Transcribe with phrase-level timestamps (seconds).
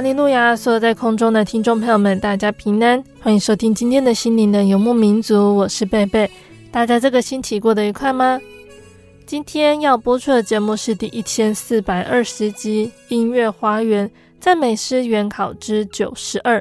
[0.00, 0.56] 哈利路亚！
[0.56, 6.30] 所有在空中的听众朋友们，大家平安，欢迎收听今天的心灵的游牧民族，我是贝贝。
[6.72, 8.40] 大家这个星期过得愉快吗？
[9.26, 16.58] 今天要播出的节目是第一千四百二十集《音乐花园赞美诗原考之九十二》。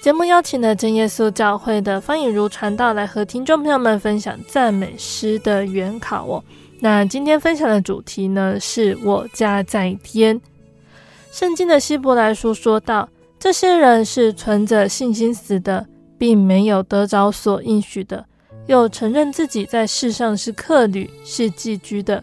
[0.00, 6.44] 节目邀请了真耶稣教会的方颖如传道来和听众朋友们分享赞美诗的原考哦。
[6.78, 10.40] 那今天分享的主题呢，是我家在天。
[11.30, 15.86] 圣经的希伯来书说道：“这些人是存着信心死的，
[16.18, 18.26] 并没有得着所应许的，
[18.66, 22.22] 又承认自己在世上是客旅，是寄居的。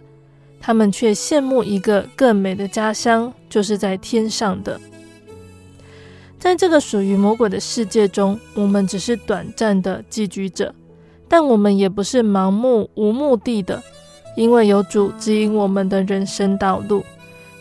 [0.60, 4.80] 他们却羡慕一个更美的家乡，就是在天上的。
[6.38, 10.76] 在这个属于魔鬼的世界中，我们只是短暂的寄居者，
[11.30, 13.82] 但我们也不是盲目无目的的，
[14.36, 17.02] 因为有主指引我们的人生道路。”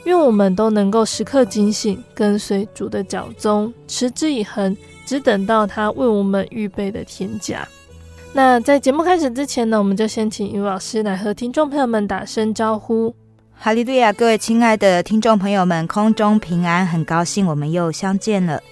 [0.06, 7.66] 愿我们都能够时刻警醒，跟随主的脚踪，持之以恒，只等到他为我们预备的天价。
[8.32, 13.12] 那在节目开始之前呢，我们就先请于老师来和听众朋友们打声招呼。
[13.52, 18.62] 哈利路亚，各位亲爱的听众朋友们，空中平安，很高兴我们又相见了。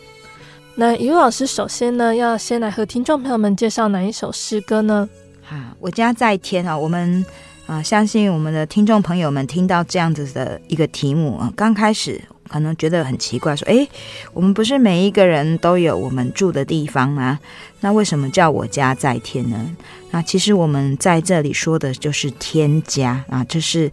[0.76, 5.08] 那于老师首先呢，要先来和听众朋友们介绍哪一首诗歌呢？
[5.50, 7.26] 啊，我家在天啊，我们。
[7.66, 13.88] 啊，相信我们的听众朋友们听到这样子的一个题目啊，刚开始可能觉得很奇怪，说：“诶，
[14.34, 17.40] 我们不是每一个人都有我们住的地方吗？
[17.80, 19.70] 那为什么叫我家在天呢？”
[20.12, 23.90] 那其实我们在这里说的就是天家啊，这是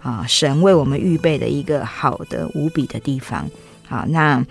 [0.00, 3.48] 啊神为我们预备的一个好的无比的地方。
[3.88, 4.44] 好，那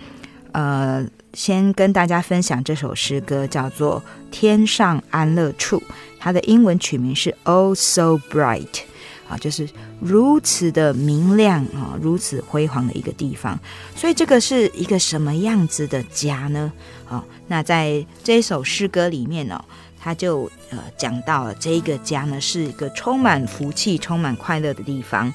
[0.52, 4.00] 呃，先跟大家分享这首诗歌，叫做
[4.30, 5.78] 《天上安乐处》。
[6.22, 8.82] 它的英文取名是 Oh So Bright，
[9.28, 9.68] 啊，就是
[10.00, 13.58] 如此的明亮啊，如此辉煌的一个地方。
[13.96, 16.72] 所以这个是一个什么样子的家呢？
[17.08, 19.64] 啊，那在这一首诗歌里面呢，
[20.00, 25.34] 他就呃讲到了这个家呢是一个充满福气、充满快乐的地方。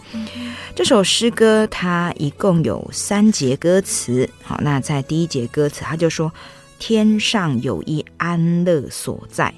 [0.74, 4.30] 这首诗歌它一共有三节歌词。
[4.42, 6.31] 好，那在第一节歌词，他就说
[6.80, 9.54] ：“天上有一安乐所在。”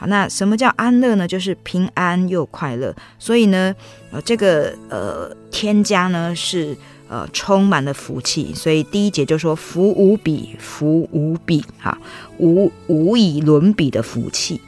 [0.00, 1.28] 好，那什么叫安乐呢？
[1.28, 2.96] 就是平安又快乐。
[3.18, 3.74] 所以呢，
[4.10, 6.74] 呃，这个呃天家呢是
[7.06, 8.54] 呃充满了福气。
[8.54, 11.98] 所以第一节就说福无比，福无比，哈，
[12.38, 14.58] 无无以伦比的福气。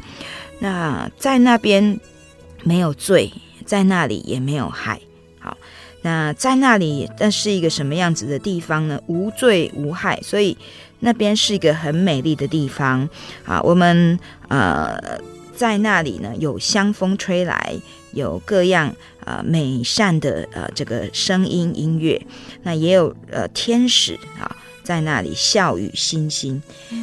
[0.59, 1.99] 那在那边
[2.63, 3.33] 没有罪，
[3.65, 5.01] 在那里也没有害。
[5.39, 5.57] 好，
[6.03, 9.01] 那在那里那是一个什么样子的地方呢？
[9.07, 10.59] 无罪无害，所以。
[11.03, 13.09] 那边是一个很美丽的地方。
[13.45, 14.19] 啊，我们
[14.49, 14.99] 呃
[15.55, 17.77] 在那里呢，有香风吹来，
[18.13, 18.95] 有各样
[19.25, 22.21] 呃美善的呃这个声音音乐，
[22.63, 26.63] 那也有呃天使啊在那里笑语欣欣，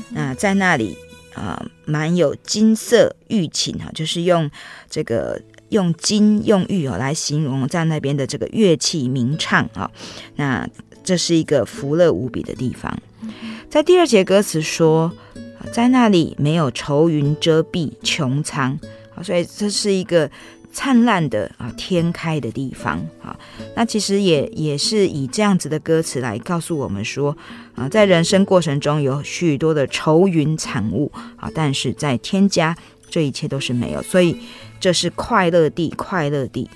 [0.10, 0.98] 那在那里
[1.36, 4.50] 啊蛮有金色玉琴哈，就是用
[4.90, 5.40] 这个
[5.70, 9.90] 用金用玉哦来形容在那边的这个乐器鸣唱啊，
[10.36, 10.68] 那
[11.04, 12.98] 这是一个福乐无比的地方。
[13.70, 15.14] 在第二节歌词说，
[15.72, 18.78] 在那里没有愁云遮蔽穹苍，
[19.14, 20.30] 啊，所以这是一个
[20.74, 23.38] 灿烂的啊天开的地方啊。
[23.76, 27.38] 那其实也也是以这样子的歌词来告诉我们说
[27.76, 32.76] 啊，在人生过程中有许多的愁云惨雾啊，但是在天家
[33.08, 34.36] 这一切都是没有，所以
[34.80, 36.68] 这是快乐地，快乐地。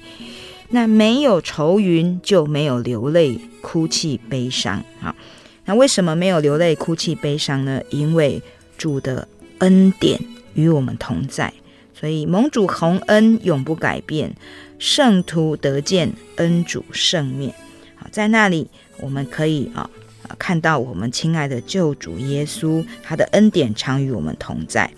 [0.69, 5.15] 那没有愁云，就没有流泪、哭泣、悲伤啊。
[5.65, 7.81] 那为什么没有流泪、哭泣、悲伤呢？
[7.89, 8.41] 因为
[8.77, 9.27] 主的
[9.59, 10.19] 恩典
[10.53, 11.53] 与我们同在，
[11.93, 14.35] 所以蒙主洪恩永不改变，
[14.77, 17.53] 圣徒得见恩主圣面。
[17.95, 18.69] 好，在那里
[18.99, 19.89] 我们可以啊
[20.37, 24.91] 看到我们亲爱的救主耶稣，他的恩典常与我们同在。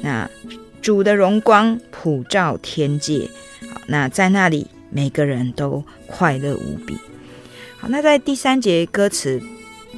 [0.00, 0.28] 那
[0.80, 3.28] 主的荣光普照天界，
[3.72, 4.66] 好，那在那里。
[4.94, 6.98] 每个人都快乐无比。
[7.78, 9.42] 好，那在第三节歌词，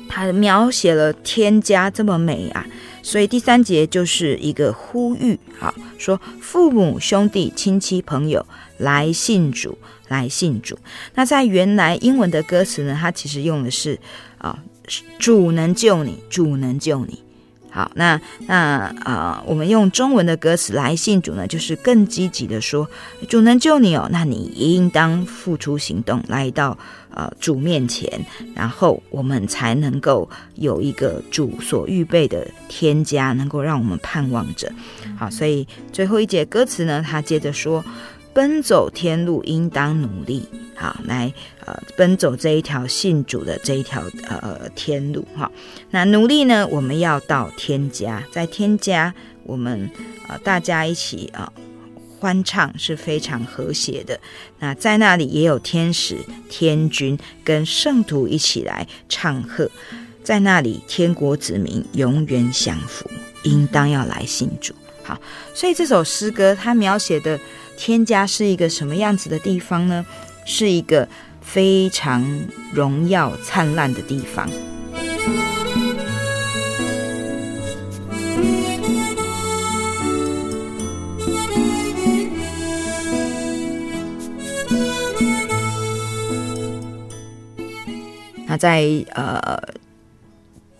[0.09, 2.67] 他描写了天家这么美啊，
[3.03, 8.45] 所以第三节就是一个呼吁，啊，说父母兄弟亲戚朋友
[8.79, 9.77] 来信主，
[10.09, 10.79] 来信主。
[11.15, 13.99] 那在原来英文的歌词呢，它其实用的是
[14.39, 14.59] 啊，
[15.19, 17.24] 主能救你，主能救你。
[17.75, 18.55] 好，那那
[19.03, 22.89] 啊、呃，我们用中文的歌词来信主呢，就是更积极的说，
[23.29, 26.79] 主能救你哦，那你应当付出行动，来到
[27.11, 28.09] 呃主面前，
[28.55, 34.73] 然后我们才能够有一个主所预备的添加，能够让我们盼望着。
[35.19, 37.85] 好，所以最后一节歌词呢，他接着说。
[38.35, 40.45] 奔走天路，应当努力，
[40.75, 41.33] 好来
[41.65, 45.51] 呃奔走这一条信主的这一条呃天路哈。
[45.91, 49.15] 那努力呢，我们要到天家，在天家
[49.45, 49.89] 我们
[50.27, 51.63] 呃大家一起啊、呃、
[52.19, 54.19] 欢唱是非常和谐的。
[54.59, 56.19] 那在那里也有天使
[56.51, 59.71] 天君跟圣徒一起来唱和，
[60.25, 63.09] 在那里天国子民永远享福，
[63.45, 64.75] 应当要来信主。
[65.05, 65.21] 好，
[65.55, 67.39] 所以这首诗歌它描写的。
[67.77, 70.05] 天家是一个什么样子的地方呢？
[70.47, 71.09] 是一个
[71.41, 72.23] 非常
[72.73, 74.49] 荣耀灿烂的地方。
[88.47, 89.59] 那在呃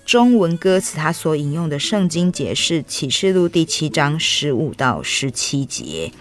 [0.05, 6.13] 中文歌词，它所引用的圣经节是启示录第七章十五到十七节。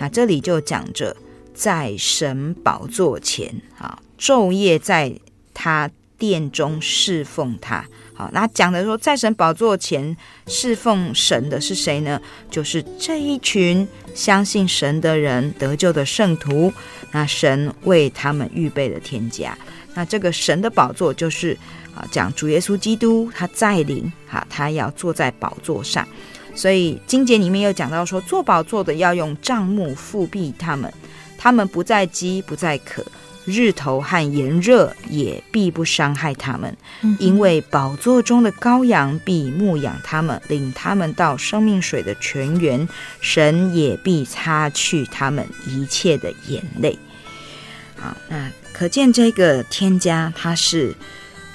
[0.00, 1.14] 那这里就讲着，
[1.54, 5.12] 在神宝座前啊，昼夜在
[5.54, 5.88] 他
[6.18, 7.84] 殿中侍奉他。
[8.14, 10.16] 好，那讲的说，在神宝座前
[10.46, 12.20] 侍奉神的是谁呢？
[12.50, 16.72] 就是这一群相信神的人得救的圣徒。
[17.12, 19.56] 那神为他们预备了天家。
[19.94, 21.56] 那这个神的宝座就是
[21.94, 26.06] 啊，讲主耶稣基督他在临，哈，他要坐在宝座上。
[26.54, 30.92] 所以经节里面又讲到说，做宝座的要用帐幕覆庇他们，
[31.38, 33.04] 他们不再饥，不再渴，
[33.46, 36.76] 日头和炎热也必不伤害他们，
[37.18, 42.86] 因为宝座中的羔羊必牧养他们，领他们到生命水的泉源，
[43.20, 46.98] 神也必擦去他们一切的眼泪。
[47.96, 50.94] 好，那可见这个添加它是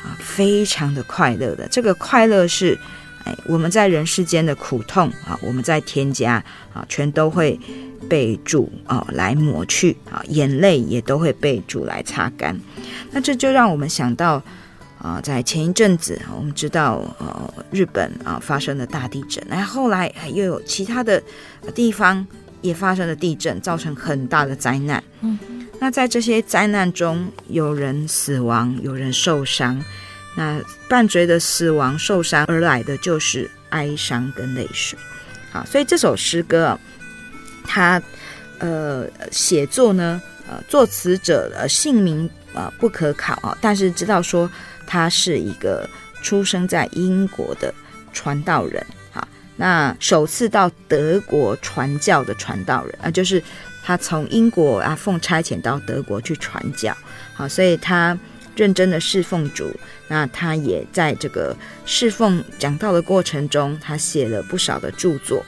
[0.03, 2.79] 啊非常的快乐的，这个快乐是。
[3.25, 6.43] 哎，我们在人世间的苦痛啊，我们在添加
[6.73, 7.59] 啊，全都会
[8.07, 12.59] 被主啊来抹去啊，眼泪也都会被主来擦干。
[13.11, 14.41] 那这就让我们想到
[14.99, 21.21] 啊，在前一阵子我们知道呃日本啊发生了大地震，那后来又有其他的
[21.73, 22.25] 地方
[22.61, 25.03] 也发生了地震，造成很大的灾难。
[25.21, 25.39] 嗯，
[25.79, 29.83] 那在这些灾难中，有人死亡，有人受伤。
[30.37, 34.99] 那伴随着死亡、受伤而来的就是哀伤跟泪水，
[35.49, 36.79] 好，所以这首诗歌啊，
[37.65, 38.01] 它
[38.59, 44.49] 呃写作呢，呃作词者的姓名啊、不可考啊，但是知道说
[44.85, 45.89] 他是一个
[46.21, 47.73] 出生在英国的
[48.11, 49.25] 传道人，好，
[49.55, 53.41] 那首次到德国传教的传道人啊，就是
[53.85, 56.93] 他从英国啊奉差遣到德国去传教，
[57.33, 58.17] 好，所以他。
[58.57, 59.69] 认真的侍奉主，
[60.07, 65.43] 那他也在这个侍奉讲道的过程中，他写了不少的著作。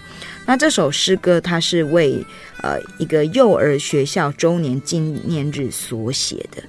[0.46, 2.26] 那这首诗歌，他是为
[2.64, 6.64] 呃一个幼儿学校周年纪念日所写的。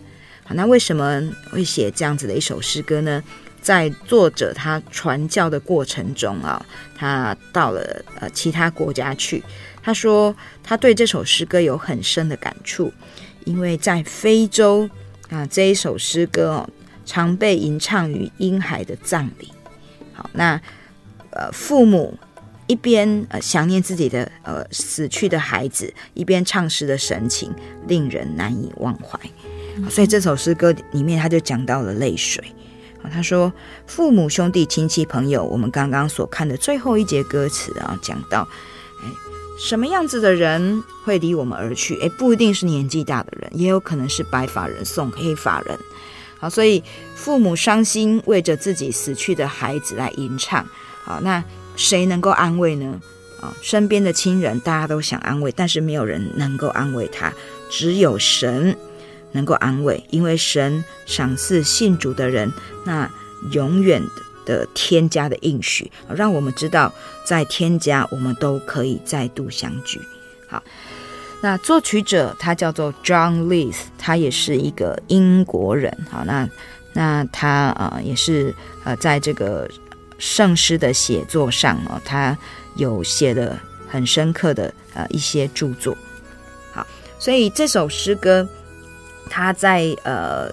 [0.45, 3.23] 好，那为什么会写这样子的一首诗歌呢？
[3.61, 6.65] 在作者他传教的过程中啊，
[6.97, 9.43] 他到了呃其他国家去，
[9.83, 12.93] 他说他对这首诗歌有很深的感触，
[13.45, 14.89] 因为在非洲。
[15.31, 16.71] 啊，这一首诗歌哦，
[17.09, 19.51] 常被吟唱于婴孩的葬礼。
[20.13, 20.61] 好，那
[21.31, 22.19] 呃，父母
[22.67, 27.51] 一边呃想念自己的呃死去的孩子，一边唱诗的神情
[27.87, 29.19] 令人难以忘怀。
[29.89, 32.45] 所以这首诗歌里面他就讲到了泪水，
[33.11, 33.51] 他说
[33.87, 38.47] 父母兄弟亲戚朋友，我们刚刚所看的最后一节歌词啊，讲到
[39.03, 39.09] 哎
[39.59, 41.99] 什么样子的人会离我们而去？
[42.01, 45.79] 哎，不一定是年纪大的人，也有可能是白发人送黑发人。
[46.39, 46.83] 好，所以
[47.15, 50.65] 父母伤心为着自己死去的孩子来吟唱。
[51.05, 51.43] 好，那
[51.77, 53.01] 谁能够安慰呢？
[53.41, 57.33] 啊，身边的亲人大家都想安慰，但是没有人能够安慰他，
[57.71, 58.77] 只有神
[59.33, 62.53] 能够安慰，因为神赏赐信主的人
[62.85, 63.11] 那
[63.53, 64.03] 永远
[64.45, 66.93] 的天家的应许，让我们知道
[67.25, 70.01] 在天家我们都可以再度相聚。
[70.49, 70.63] 好。
[71.41, 75.97] 那作曲者他叫做 John Leith，他也是一个英国人。
[76.11, 76.49] 好，那
[76.93, 78.53] 那他啊、呃、也是
[78.83, 79.71] 呃在这个
[80.19, 82.37] 圣诗的写作上哦，他
[82.77, 83.57] 有写的
[83.89, 85.97] 很深刻的呃一些著作。
[86.73, 86.85] 好，
[87.21, 88.49] 所以这首诗歌，
[89.31, 90.51] 他在呃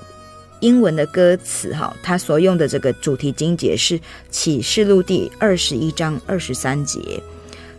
[0.60, 4.00] 英文的歌词哈，他所用的这个主题经节是
[4.30, 7.20] 启示录第二十一章二十三节。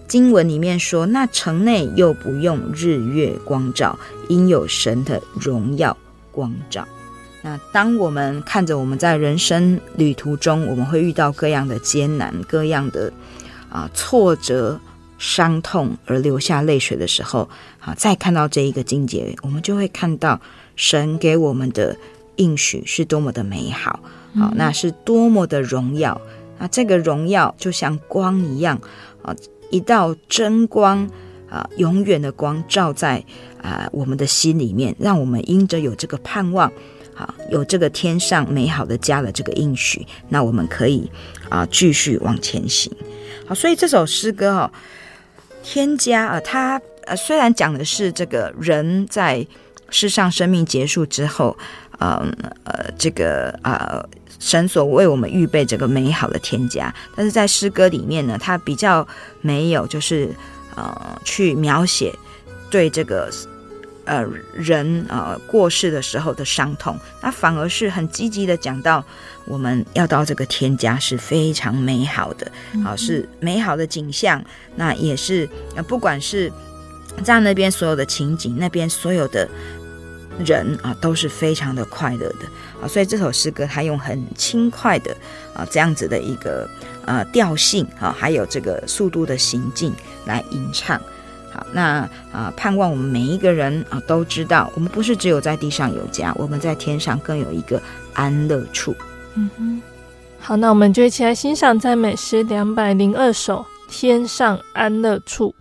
[0.08, 3.98] 经文里面说，那城内又不用日月光照，
[4.28, 5.96] 因有神的荣耀
[6.30, 6.86] 光照。
[7.42, 13.12] 那当我们看着我们在人生旅途中，我们会遇到各样的艰难、各样的
[13.68, 14.78] 啊挫折、
[15.18, 17.48] 伤痛而流下泪水的时候，
[17.80, 20.40] 啊，再看到这一个境界，我们就会看到
[20.76, 21.96] 神给我们的
[22.36, 24.00] 应许是多么的美好，
[24.36, 26.20] 好，那是多么的荣耀。
[26.58, 28.80] 那这个荣耀就像光一样
[29.22, 29.34] 啊。
[29.70, 31.08] 一道真光
[31.49, 33.23] 啊，永远的光照在
[33.62, 36.70] 啊我们的心里面，让我们因着有这个盼望，
[37.14, 41.11] 啊，有这个天上美好的家的这个应许，那我们可以
[41.49, 42.92] 啊继续往前行。
[43.46, 44.73] 好，所以这首诗歌哈，
[45.62, 49.46] 添加啊，它呃虽然讲的是这个人在
[49.90, 51.56] 世上生命结束之后，
[51.99, 52.32] 嗯
[52.64, 54.04] 呃这个啊。
[54.38, 59.06] 神所为我们预备这个美好的添加，但是在诗歌里面呢，它比较
[59.40, 60.28] 没有就是
[60.74, 62.14] 呃去描写
[62.70, 63.30] 对这个
[64.04, 64.24] 呃
[64.54, 69.04] 人呃过世的时候的伤痛，那反而是很积极的讲到
[69.46, 72.46] 我们要到这个天家是非常美好的，
[72.84, 74.44] 啊、呃、是美好的景象，
[74.76, 76.52] 那也是呃不管是
[77.24, 79.48] 在那边所有的情景，那边所有的。
[80.44, 82.46] 人啊都是非常的快乐的
[82.80, 85.16] 啊，所以这首诗歌它用很轻快的
[85.54, 86.68] 啊这样子的一个
[87.04, 89.92] 呃调性啊，还有这个速度的行进
[90.24, 91.00] 来吟唱。
[91.52, 97.80] 好，那啊盼望我们每一个人啊都知道，我们不是只有在地上有家，我们在天上更有一个
[98.12, 98.94] 安乐处。
[99.34, 99.82] 嗯哼，
[100.38, 105.54] 好，那我们就一起来欣赏赞美诗两百零二首《天上安乐处》。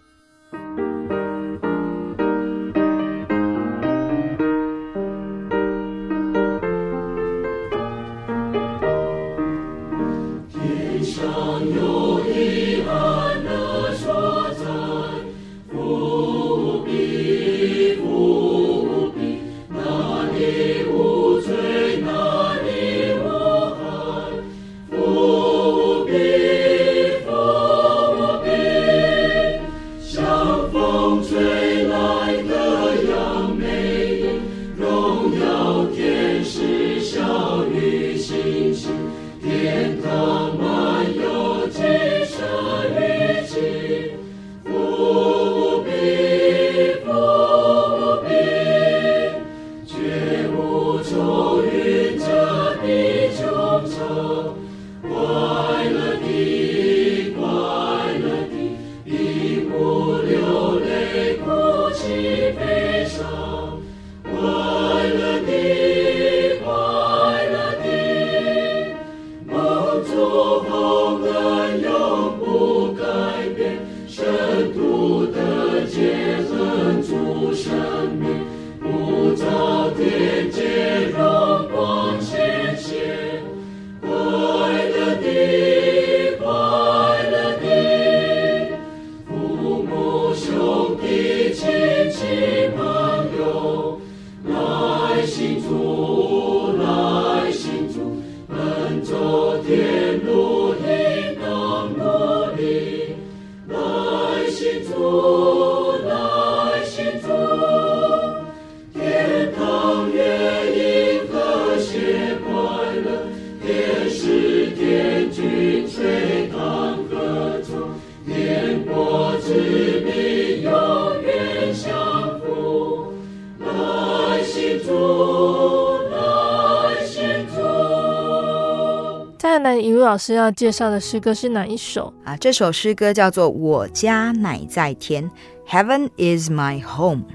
[130.15, 132.37] 老师要介绍的诗歌是哪一首啊？
[132.37, 135.29] 这首诗歌叫做《我家乃在天》
[135.69, 137.25] ，Heaven is my home。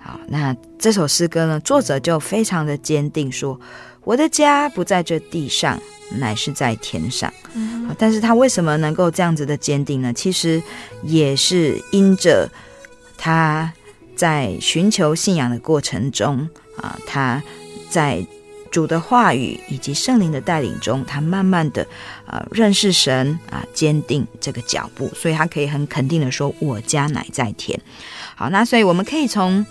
[0.00, 3.56] 好，那这首诗歌呢，作者就非常的坚定说，
[4.02, 5.80] 我的家不在这地上，
[6.18, 7.32] 乃是在天上。
[7.54, 10.12] 嗯，但是他为什么能够这样子的坚定呢？
[10.12, 10.60] 其实
[11.04, 12.50] 也是因着
[13.16, 13.72] 他
[14.16, 17.40] 在寻求信仰的过程中啊，他
[17.88, 18.26] 在
[18.72, 21.86] 主的话语以及圣灵的带领中，他慢慢的
[22.26, 27.80] 啊认识神啊，坚定这个脚步，所以他可以很肯定的说：“我家乃在天。”
[28.34, 29.64] 好，那所以我们可以从。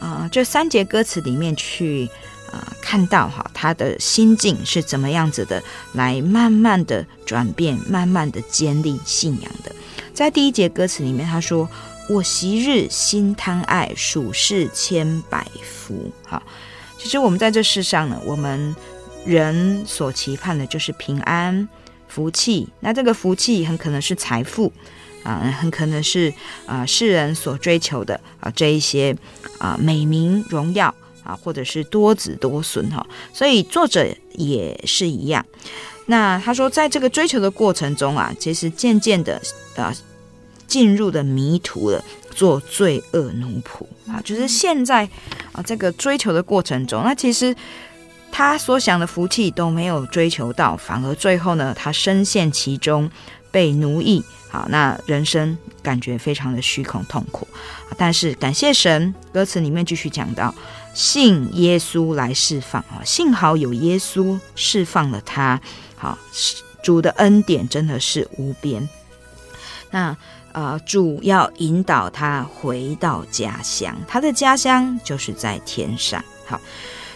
[0.00, 2.08] 啊、呃，这三节歌词里面去
[2.52, 5.60] 啊、呃，看到哈，他的心境是怎么样子的，
[5.92, 9.74] 来慢慢的转变，慢慢的建立信仰的。
[10.14, 11.68] 在第一节歌词里面，他说
[12.08, 16.40] ：“我昔日心贪爱，属世千百福。”好，
[16.98, 18.74] 其实我们在这世上呢，我们
[19.24, 21.68] 人所期盼的就是平安、
[22.08, 22.68] 福气。
[22.80, 24.72] 那这个福气很可能是财富。
[25.24, 26.32] 啊，很可能是
[26.64, 29.14] 啊，世人所追求的啊，这一些
[29.58, 35.44] 啊美名荣耀啊，或者是多子多孙哈，所以作者也是一样。
[36.06, 39.42] 那他说，在这个追求的过程中啊，其实渐渐的
[39.76, 39.92] 啊，
[40.66, 42.02] 进入的迷途了，
[42.38, 45.02] 做罪恶奴仆啊，就是现在
[45.50, 47.52] 啊，这个追求的过程中，那其实
[48.30, 53.10] 他所想的福气都没有追求到，反而最后呢，他深陷其中，
[53.50, 54.22] 被奴役。
[54.50, 57.46] 好，那人生感觉非常的虚空痛苦，
[57.96, 60.54] 但是感谢神，歌词里面继续讲到，
[60.94, 65.60] 信耶稣来释放啊，幸好有耶稣释放了他，
[65.96, 66.16] 好，
[66.84, 68.88] 主的恩典真的是无边。
[69.90, 70.16] 那
[70.58, 76.20] 呃，主要引导他回到家乡，他的家乡就是在天上。
[76.46, 76.60] 好，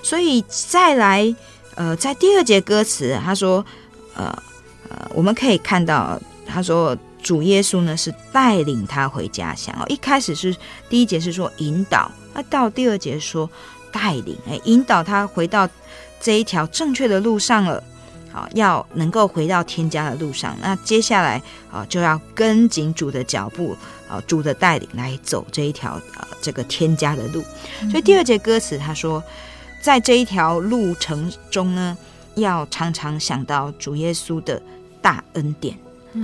[0.00, 1.34] 所以再来
[1.74, 3.64] 呃，在第二节歌词，他说
[4.14, 4.32] 呃
[4.88, 6.96] 呃，我们可以看到他说。
[7.22, 10.52] 主耶稣呢是带领他回家乡哦，一开始是
[10.88, 13.48] 第一节是说引导，那到第二节说
[13.92, 15.68] 带领，哎，引导他回到
[16.20, 17.80] 这一条正确的路上了，
[18.32, 21.40] 好，要能够回到天家的路上，那接下来
[21.70, 23.76] 啊就要跟紧主的脚步，
[24.08, 27.44] 啊，主的带领来走这一条啊这个天家的路，
[27.90, 29.22] 所以第二节歌词他说，
[29.82, 31.96] 在这一条路程中呢，
[32.36, 34.60] 要常常想到主耶稣的
[35.02, 35.76] 大恩典。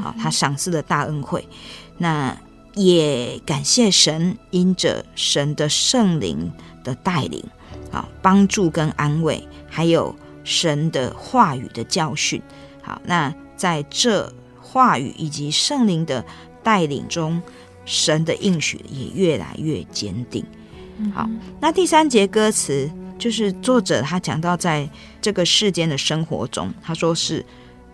[0.02, 1.48] 好，他赏赐的大恩惠，
[1.96, 2.36] 那
[2.74, 6.52] 也感谢神，因着神的圣灵
[6.84, 7.42] 的带领，
[7.90, 10.14] 啊帮助跟安慰，还有
[10.48, 12.40] 神的话语的教训。
[12.80, 16.24] 好，那在这话语以及圣灵的
[16.62, 17.40] 带领中，
[17.84, 20.42] 神的应许也越来越坚定。
[21.12, 21.28] 好，
[21.60, 24.88] 那第三节歌词就是作者他讲到，在
[25.20, 27.44] 这个世间的生活中，他说是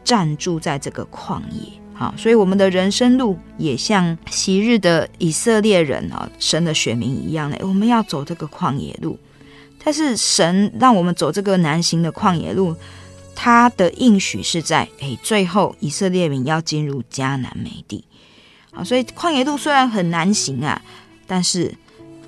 [0.05, 1.73] 暂住在这个旷野。
[1.93, 9.19] 好，所以我们的人生路也像昔日的以色列人啊，神的选民一样呢，我们要走这个旷野路。
[9.85, 12.75] 但是神让我们走这个难行的旷野路，
[13.35, 18.03] 他的应许是在诶，最后以色列民要进入迦南美地。
[18.73, 20.81] 啊，所以旷野路虽然很难行啊，
[21.27, 21.73] 但是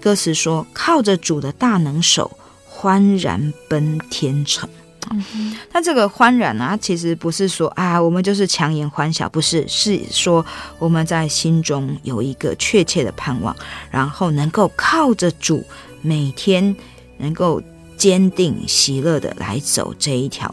[0.00, 2.30] 歌词说靠着主的大能手，
[2.68, 4.68] 欢然奔天城。
[5.10, 10.44] 嗯，那这个欢然啊，其实不是说啊，我们就是强颜欢笑，不是，是说
[10.78, 13.56] 我们在心中有一个确切的盼望，
[13.90, 15.64] 然后能够靠着主，
[16.02, 16.74] 每天
[17.18, 17.62] 能够
[17.96, 20.52] 坚定喜乐的来走这一条，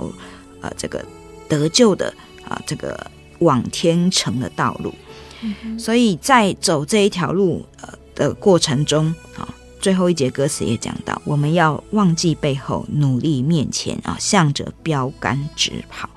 [0.61, 1.03] 呃，这个
[1.47, 2.13] 得救的
[2.47, 4.93] 啊，这个往天成的道路。
[5.41, 9.47] 嗯，所以在走这一条路呃的过程中啊。
[9.81, 16.09] 最后一节歌词也讲到，我们要忘记背后，努力面前啊，向着标杆直跑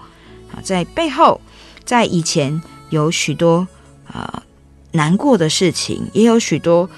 [0.52, 0.62] 啊。
[0.62, 1.40] 在背后，
[1.84, 3.66] 在以前有许多
[4.06, 4.40] 啊
[4.92, 6.88] 难过的事情，也有许多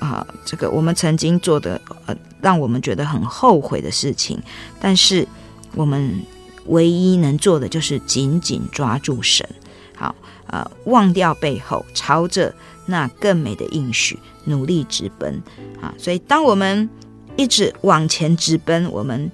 [0.00, 4.38] 啊这个我们曾经做的呃让我们觉得很后悔的事情。
[4.80, 5.26] 但是
[5.74, 6.20] 我们
[6.66, 9.48] 唯一能做的就是紧紧抓住神，
[9.94, 10.14] 好
[10.46, 12.54] 啊，忘掉背后，朝着
[12.86, 14.18] 那更美的应许。
[14.44, 15.42] 努力直奔
[15.78, 15.92] 啊！
[15.98, 16.88] 所以，当我们
[17.36, 19.30] 一直往前直奔，我们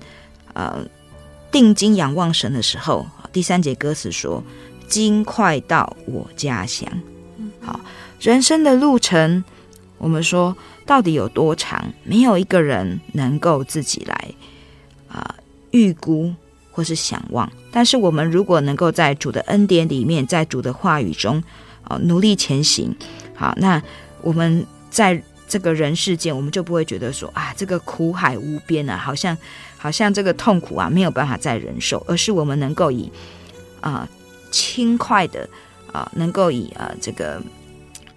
[0.54, 0.84] 呃
[1.52, 4.42] 定睛仰望神的时候，第三节歌词说
[4.90, 6.90] ：“今快到我家乡。”
[7.62, 7.78] 好，
[8.18, 9.44] 人生的路程，
[9.98, 11.92] 我们说到底有多长？
[12.04, 14.34] 没有一个人能够自己来
[15.08, 15.34] 啊、
[15.70, 16.34] 预估
[16.70, 17.50] 或是想望。
[17.70, 21.42] 但是，我们如果能够在主的恩典里面，在主的话语中
[21.82, 22.94] 啊、努力前行，
[23.34, 23.82] 好，那
[24.22, 24.66] 我们。
[24.94, 29.36] 在这个人世间，我们就不会觉得说啊，这个苦海无边啊，好像
[29.76, 33.10] 好像这个痛苦啊没有办法再忍受，而是我们能够以
[33.80, 34.08] 啊
[34.52, 35.48] 轻快的
[35.92, 37.42] 啊，能够以啊这个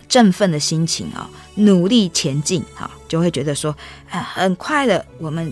[0.08, 3.76] 振奋的心情啊，努力前进啊，就会觉得说，
[4.08, 5.52] 很快的，我们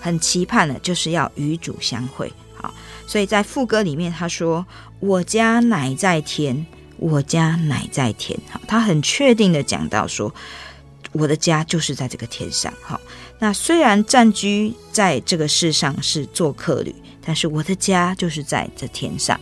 [0.00, 2.32] 很期盼的，就是要与主相会。
[2.54, 2.72] 好，
[3.06, 4.64] 所以在副歌里面他说
[5.00, 10.32] ：“我家乃在天，我家乃在天。”好，他很确定的讲到说。
[11.12, 13.00] 我的家就是在这个天上，好。
[13.38, 16.92] 那虽然暂居在这个世上是做客旅，
[17.24, 19.38] 但是我的家就是在这天上。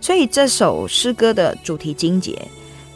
[0.00, 2.36] 所以这首诗歌的主题经节，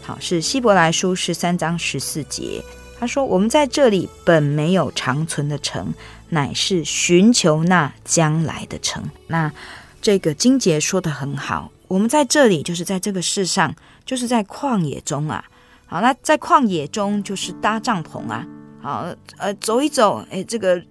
[0.08, 2.64] 好，是希伯来书十三章十四节。
[2.98, 5.92] 他说：“我们在这里本没有长存的城，
[6.30, 9.52] 乃是寻求那将来的城。”那
[10.00, 13.74] 这个经节说得很好，我们在这里就是在这个世上，
[14.06, 15.44] 就是在旷野中啊。
[15.84, 18.46] 好，那在旷野中就是搭帐篷啊。
[18.80, 20.82] 好，呃，走一走，哎，这个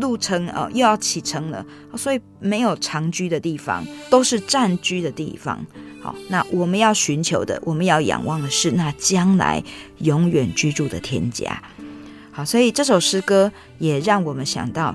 [0.00, 1.64] 路程哦又要启程了，
[1.96, 5.64] 所以没有长居的地方，都是暂居的地方。
[6.06, 9.60] 好，那我们要寻求的，我们要仰望的是那将来
[9.98, 11.60] 永远居住的天家。
[12.30, 14.94] 好，所以这首诗歌也让我们想到，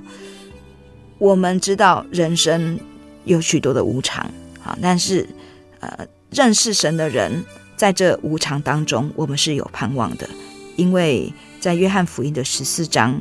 [1.17, 2.79] 我们知道人生
[3.25, 5.27] 有许多的无常，好，但是
[5.81, 7.43] 呃，认识神的人。
[7.75, 10.29] 在这无常当中，我们是有盼望的，
[10.75, 13.19] 因为在约翰福音的十四章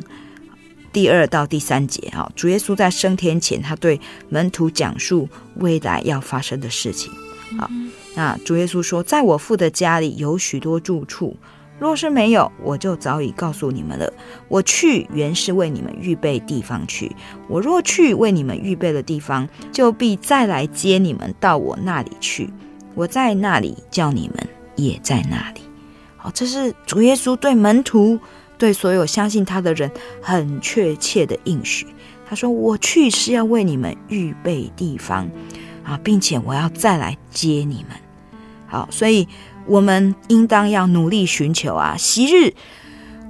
[0.92, 3.98] 第二到第三节，哈，主耶稣在升天前，他对
[4.28, 5.26] 门徒讲述
[5.56, 7.10] 未来要发生的事情。
[7.58, 7.70] 好，
[8.14, 11.36] 那主耶稣说：“在我父的家里有许多住处，
[11.78, 14.12] 若是没有，我就早已告诉你们了。
[14.48, 17.10] 我去原是为你们预备地方去。
[17.48, 22.50] 我若去为你们预备的地方，就必再来接你们到我那里去。”
[22.94, 25.60] 我在那里，叫你们也在那里。
[26.16, 28.18] 好，这是主耶稣对门徒、
[28.58, 31.86] 对所有相信他的人很确切的应许。
[32.28, 35.30] 他说：“我去是要为你们预备地方
[35.84, 37.96] 啊，并且我要再来接你们。”
[38.66, 39.26] 好，所以
[39.66, 42.54] 我们应当要努力寻求啊，昔日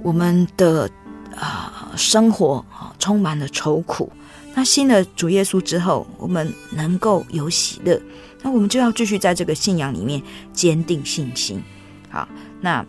[0.03, 0.89] 我们的
[1.35, 4.11] 啊生活啊充满了愁苦，
[4.53, 7.99] 那信了主耶稣之后，我们能够有喜乐。
[8.43, 10.21] 那我们就要继续在这个信仰里面
[10.53, 11.61] 坚定信心。
[12.09, 12.27] 好，
[12.59, 12.85] 那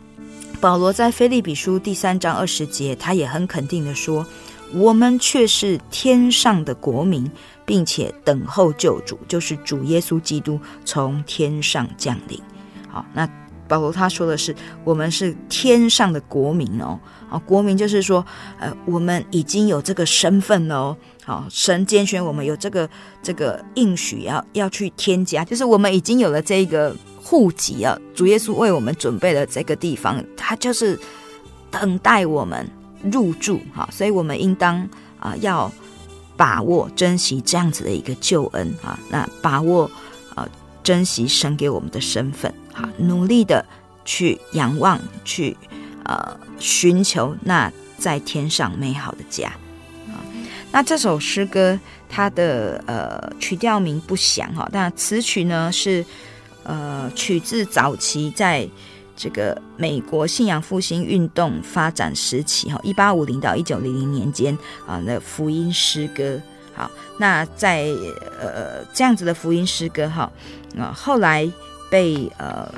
[0.60, 4.26] 保罗在腓利比书第三章二十节，他也很肯定的说
[4.72, 7.30] ：“我们却是天上的国民，
[7.64, 12.40] 并且等候救主，就是主耶稣基督从天上降临。”
[12.88, 13.28] 好，那
[13.68, 16.98] 保罗他说的是：“我们是天上的国民哦，
[17.30, 18.22] 啊，国民就是说，
[18.58, 22.90] 呃，我们已经有这个身份了哦。”好，神拣选我们有这个
[23.22, 27.96] 这个应许，要要去添加，就是我们已经有了这个户籍啊。
[28.14, 30.98] 主耶稣为我们准备了这个地方，他就是
[31.70, 32.68] 等待我们
[33.10, 33.60] 入住。
[33.72, 34.86] 哈，所以我们应当
[35.18, 35.72] 啊要
[36.36, 39.90] 把握珍惜这样子的一个救恩啊，那把握
[40.34, 40.48] 啊
[40.82, 43.64] 珍惜神给我们的身份，哈，努力的
[44.04, 45.56] 去仰望，去
[46.04, 49.48] 呃寻求那在天上美好的家
[50.08, 50.18] 啊。
[50.72, 56.04] 那这首诗歌，它的呃曲调名不详哈，但词曲呢是
[56.64, 58.68] 呃取自早期在
[59.22, 66.40] 这个美国信仰复兴运动发展时期哈，一八五零到一九零零年间啊，那福音诗歌。
[66.74, 67.84] 好，那在
[68.40, 70.28] 呃这样子的福音诗歌哈，
[70.76, 71.48] 啊后来
[71.88, 72.68] 被呃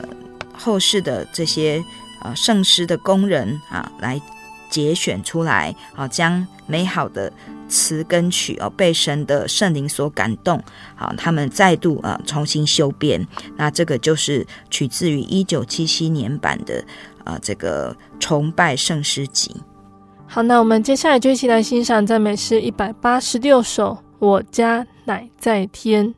[0.52, 1.82] 后世的这些
[2.20, 4.20] 啊圣诗的工人啊来
[4.68, 7.32] 节选出来啊，将美好的。
[7.68, 10.62] 词跟曲哦，被神的圣灵所感动，
[10.94, 16.84] 好，他们再度啊重新修编，那这个就是取自于一九七七年版的
[17.24, 19.54] 啊这个崇拜圣诗集。
[20.26, 26.14] 好，那我们接下来就一起来欣赏赞美诗一百八十六首，我家乃在天。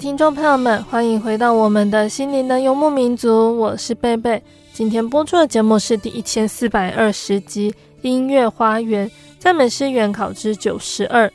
[0.00, 4.42] 听众朋友们，欢迎回到我们的心灵的游牧民族，我是贝贝。
[4.72, 11.28] 今天播出的节目是第一千四百二十集《音乐花园赞美诗原考之九十二》。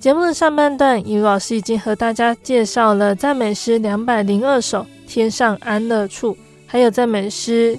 [0.00, 6.34] 节目的上半段，以如老师已经和大家介绍了赞美诗两百零二首《天上安乐处》，
[6.66, 7.78] 还有赞美诗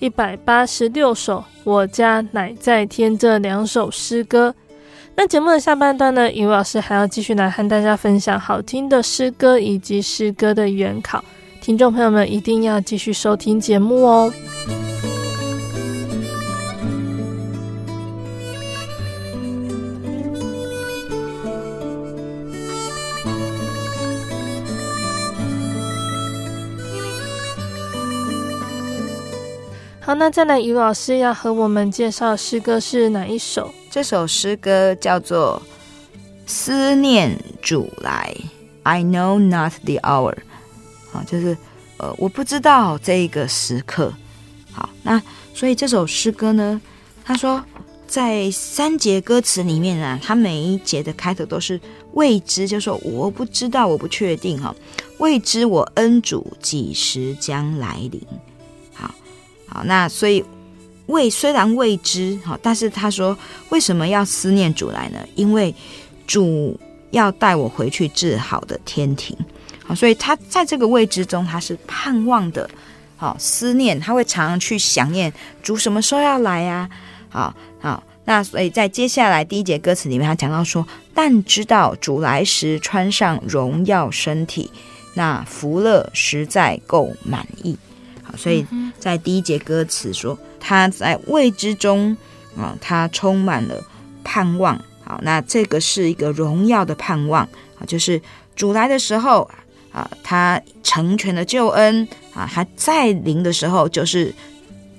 [0.00, 4.52] 一百八十六首《我家乃在天》这两首诗歌。
[5.16, 11.24] 那节目的下半段呢，以如老师还要继续来和大家分享好听的诗歌以及诗歌的原考，
[11.60, 14.32] 听众朋友们一定要继续收听节目哦。
[30.00, 33.72] 好，那再来，以如老师要和我们介绍诗歌是哪一首？
[33.94, 35.62] 这首诗歌叫做
[36.50, 38.36] 《思念主来》
[38.82, 40.34] ，I know not the hour。
[41.12, 41.56] 好，就是
[41.98, 44.12] 呃，我不知道这个时刻。
[44.72, 45.22] 好，那
[45.54, 46.80] 所以这首诗歌呢，
[47.24, 47.64] 他说
[48.08, 51.80] 在三节歌词里面啊，他每一节的开头都是
[52.14, 54.74] 未知，就说我不知道，我不确定哈，
[55.18, 58.20] 未知我恩主几时将来临。
[58.92, 59.14] 好
[59.68, 60.44] 好，那所以
[61.06, 63.36] 未虽然未知，好，但是他说
[63.68, 65.18] 为什么要思念主来呢？
[65.34, 65.74] 因为
[66.26, 66.78] 主
[67.10, 69.36] 要带我回去治好的天庭，
[69.84, 72.68] 好，所以他在这个未知中，他是盼望的，
[73.16, 76.88] 好思念，他会常常去想念主什么时候要来呀？
[77.28, 84.70] 好好，那所以在接下来第一节歌词里面，他讲到说，但知道主来时穿上荣耀身体，
[85.14, 87.76] 那福乐实在够满意。”
[88.24, 88.34] 好。
[88.36, 88.66] 所以
[88.98, 92.16] 在第一节歌词说，他在未知中
[92.56, 93.84] 啊，他充满了
[94.24, 94.80] 盼望。
[95.04, 97.46] 好，那这个是一个荣耀的盼望
[97.78, 98.18] 啊，就是
[98.56, 99.46] 主来的时候
[99.92, 104.34] 啊，他成全了救恩啊，他再临的时候，就是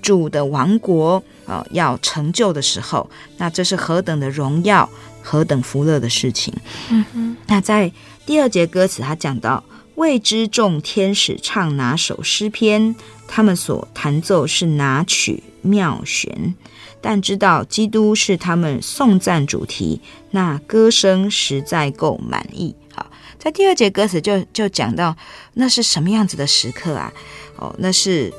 [0.00, 3.10] 主的王国啊要成就的时候。
[3.38, 4.88] 那这是何等的荣耀，
[5.20, 6.54] 何等福乐的事情。
[6.90, 7.36] 嗯哼。
[7.48, 7.90] 那在
[8.24, 9.64] 第二节歌词，他讲到。
[9.96, 12.94] 未知众天使唱哪首诗篇？
[13.26, 16.54] 他们所弹奏是哪曲妙弦？
[17.02, 20.00] 但知道基督是他们颂赞主题，
[20.30, 22.74] 那歌声实在够满意。
[22.92, 25.14] 好，在第二节歌词就就讲到，
[25.54, 27.12] 那是什么样子的时刻啊？
[27.56, 28.32] 哦，那是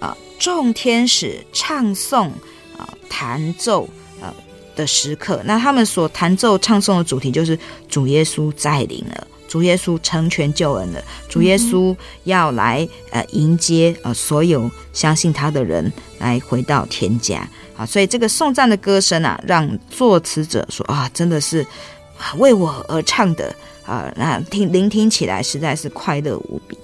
[0.00, 2.32] 啊，众天使唱颂
[2.76, 3.88] 啊，弹奏
[4.20, 4.34] 啊
[4.76, 5.40] 的时刻。
[5.44, 9.26] 那他们所弹奏唱颂的主题就是主耶稣再临了。
[9.54, 21.64] 主耶稣成全救恩了，主耶稣要来呃迎接呃所有相信他的人来回到天家啊，所以这个颂赞的歌声啊，让作词者说啊，真的是
[22.38, 23.54] 为我而唱的
[23.86, 26.76] 啊，那听聆听起来实在是快乐无比。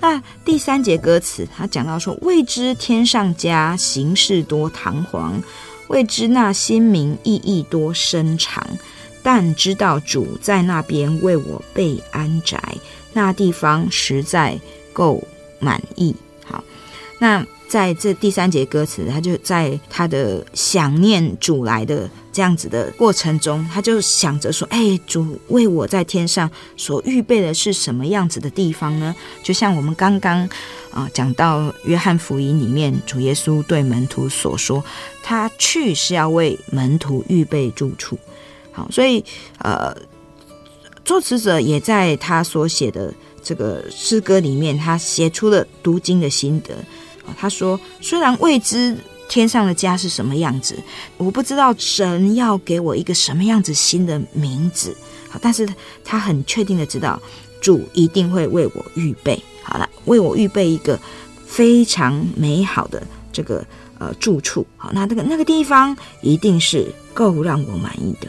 [0.00, 5.42] 那第三节歌词他讲到说，未知天上家形事多堂皇，
[5.88, 8.66] 未知那新民意义多深长。
[9.26, 12.62] 但知道主在那边为我备安宅，
[13.12, 14.56] 那地方实在
[14.92, 15.20] 够
[15.58, 16.14] 满意。
[16.44, 16.62] 好，
[17.18, 29.12] 那在这第三节歌词，他就在他的想念主来的这样子的过程中，他就想着说：“哎，主为我在天上所预备的是什么样子的地方呢？”
[29.42, 30.48] 就像我们刚刚
[30.92, 34.84] 啊讲到约翰福音里面，主耶稣对门徒所说
[35.20, 38.16] ：“他去是要为门徒预备住处。”
[38.76, 39.24] 好，所以
[39.58, 39.96] 呃，
[41.02, 43.12] 作词者也在他所写的
[43.42, 46.74] 这个诗歌里面，他写出了读经的心得。
[47.38, 48.96] 他说：“虽然未知
[49.28, 50.76] 天上的家是什么样子，
[51.16, 54.94] 我不知道神要给我一个什么样子新的名字，
[55.28, 55.66] 好，但是
[56.04, 57.20] 他很确定的知道，
[57.60, 60.96] 主一定会为我预备好了，为我预备一个
[61.44, 63.66] 非常美好的这个
[63.98, 64.64] 呃住处。
[64.76, 68.28] 好，那这个那个地方一定是够让我满意的。”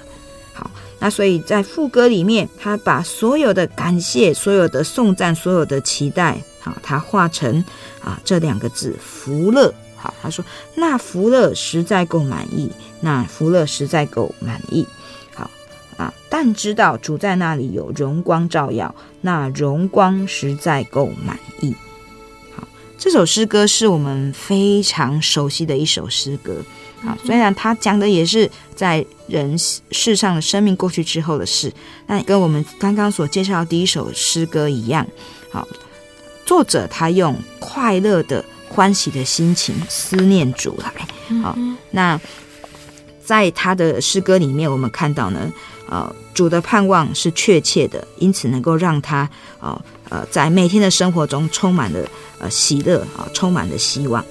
[1.00, 7.64] 那所以在副歌里面，他把所有的感谢、所有的颂赞、所有的期待，好，他化成
[8.02, 9.74] 啊这两个字“福乐”。
[9.96, 10.44] 好，他说
[10.76, 14.88] ：“那福乐实在够满意，那福乐实在够满意。”
[15.34, 15.50] 好
[15.98, 21.76] 啊，但知道主在那里有荣光照耀，那荣光实在够满意。
[22.56, 26.58] 好，这首诗歌是我们非常熟悉的一首诗歌。
[27.06, 29.56] 啊，虽然他讲的也是在人
[29.92, 31.72] 世上的生命过去之后的事，
[32.08, 35.06] 那跟我们刚刚所介绍的第一首诗歌一样。
[35.52, 35.68] 好，
[36.46, 40.92] 作者他用快乐的、欢喜的心情思念主来。
[41.42, 41.58] 好，
[41.92, 42.20] 那
[43.24, 45.52] 在他的诗歌里面，我们看到呢，
[45.90, 49.30] 呃主的盼望是确切的，因此能够让他
[49.60, 49.80] 哦
[50.10, 52.00] 呃在每天的生活中充满了
[52.40, 54.24] 呃喜乐啊、呃，充满了希望。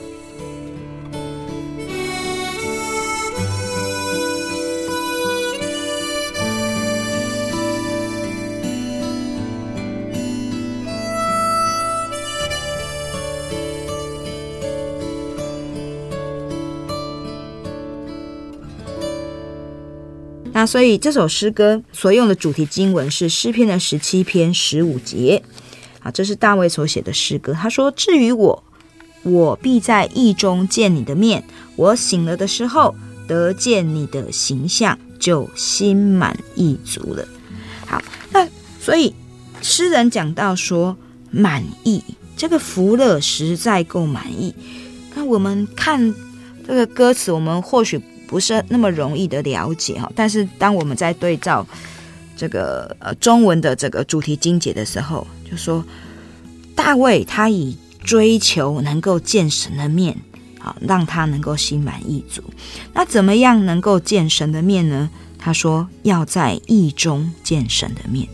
[20.67, 25.43] 所以这首诗歌所用的主题经文是诗篇的十七篇十五节，
[26.01, 27.53] 啊，这是大卫所写的诗歌。
[27.53, 28.65] 他说：“至于我，
[29.23, 31.41] 我必在意中见你的面；
[31.77, 32.95] 我醒了的时候，
[33.29, 37.27] 得见你的形象，就心满意足了。”
[37.87, 38.49] 好，那
[38.81, 39.15] 所以
[39.63, 40.97] 诗人讲到说
[41.31, 42.03] 满意，
[42.37, 44.55] 这个福乐实在够满意。
[45.15, 46.15] 那我们看
[46.67, 48.01] 这个歌词，我们或许。
[48.27, 51.67] 不是那么容易的了解哈，但是当我们在对照
[52.37, 55.85] 这个呃中文的这个主题经节的时候，就说
[56.75, 60.17] 大卫他以追求能够见神的面，
[60.59, 62.43] 好让他能够心满意足。
[62.93, 65.09] 那怎么样能够见神的面呢？
[65.39, 68.29] 他说要在意中见神的面。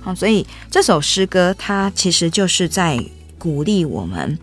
[0.00, 2.98] 好，所以这首诗歌它其实就是在
[3.38, 4.38] 鼓励我们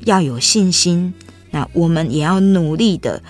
[0.00, 1.14] 要有信心，
[1.50, 3.22] 那我们也要努力的。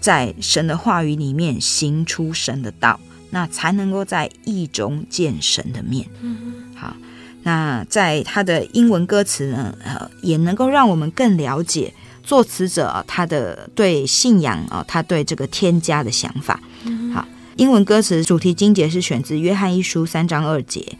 [0.00, 2.98] 在神的话语里面行出神的道，
[3.30, 6.06] 那才能够在意中见神的面。
[6.74, 6.96] 好，
[7.42, 16.60] 那在他的英文歌词呢，呃，也能够让我们更了解作词者他的对信仰啊，他对这个添加的想法。
[17.12, 20.96] 好，英文歌词主题经节是选自约翰一书三章二节。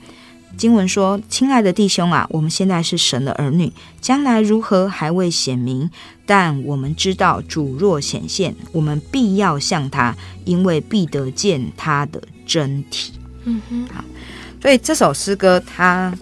[0.56, 5.88] 经文说：“亲爱的弟兄啊，我们现在是神的儿女，将来如何还未显明，
[6.30, 14.04] 但我们知道主若显现，我们必要向他，因为必得见他的真体。”嗯哼，好，
[14.62, 16.16] 所以这首诗歌它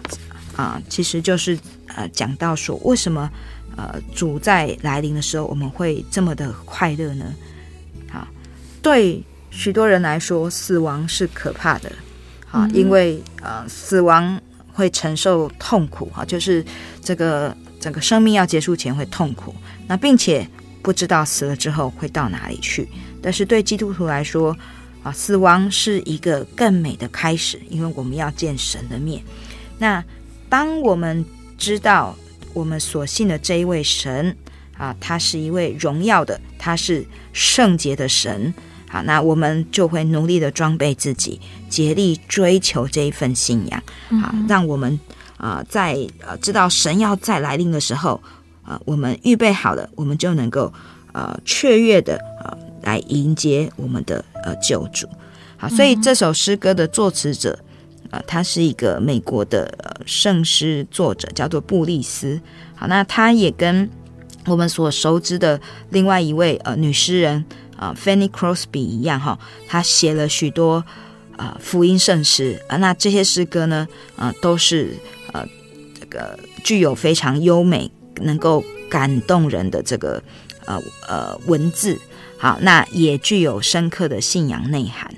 [0.56, 1.58] 啊，其实就是
[1.94, 3.30] 呃讲到说，为什么
[3.76, 7.26] 呃主在来临的时候，我们会这么的快乐呢？
[8.10, 8.26] 好，
[8.80, 11.92] 对许多人来说，死亡是可怕的。
[12.50, 14.40] 啊，因为呃，死亡
[14.72, 16.64] 会承受痛苦哈，就是
[17.02, 19.54] 这个整个生命要结束前会痛苦，
[19.88, 20.48] 那并且
[20.83, 22.88] 不知道死了之后会到哪里去。
[23.20, 24.57] 但是对基督徒来说
[25.03, 29.20] 啊，死亡是一个更美的开始，因为我们要见神的面。
[29.79, 30.05] 那
[30.48, 31.24] 当我们
[31.57, 32.14] 知道
[32.53, 34.37] 我们所信的这一位神
[34.77, 38.53] 啊，他是一位荣耀的，他是圣洁的神。
[38.88, 43.83] 好，那我们就会努力的装备自己，竭力追求这一份信仰。
[44.20, 44.98] 好，让我们
[45.37, 48.20] 啊、呃，在呃知道神要再来临的时候，
[48.68, 50.70] 啊、呃，我们预备好了，我们就能够
[51.12, 55.09] 呃雀跃的啊、呃、来迎接我们的呃救主。
[55.57, 57.59] 好，所以这首诗歌的作词者
[58.11, 62.38] 啊、呃，他是一个美国的呃圣诗作者，叫做布利斯。
[62.74, 63.88] 好，那他也跟
[64.44, 67.44] 我们所熟知的另外一位呃女诗人。
[67.78, 70.85] 啊，Fanny Crosby 一样哈，她写了许多
[71.37, 74.96] 啊福音圣诗啊，那这些诗歌呢，啊都是
[75.32, 75.47] 呃
[76.01, 77.88] 这个具有非常优美、
[78.20, 80.22] 能够感动人的这个
[80.66, 81.98] 呃呃文字，
[82.36, 85.12] 好，那也具有深刻的信仰内涵，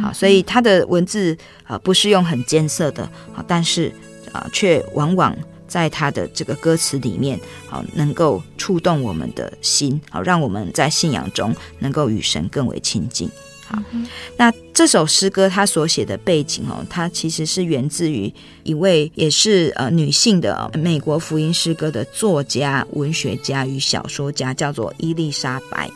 [0.00, 3.92] 好，所以他的文字啊不是用很艰涩的，好，但是
[4.32, 5.36] 啊却往往。
[5.68, 13.28] 在他的这个歌词里面，好能够触动我们的心，好让我们在信仰中能够与神更为亲近。
[13.66, 13.82] 好，
[14.36, 25.90] 那这首诗歌它所写的背景哦，它其实是源自于一位也是呃女性的美国福音诗歌的作家、文学家与小说家，叫做伊丽莎白。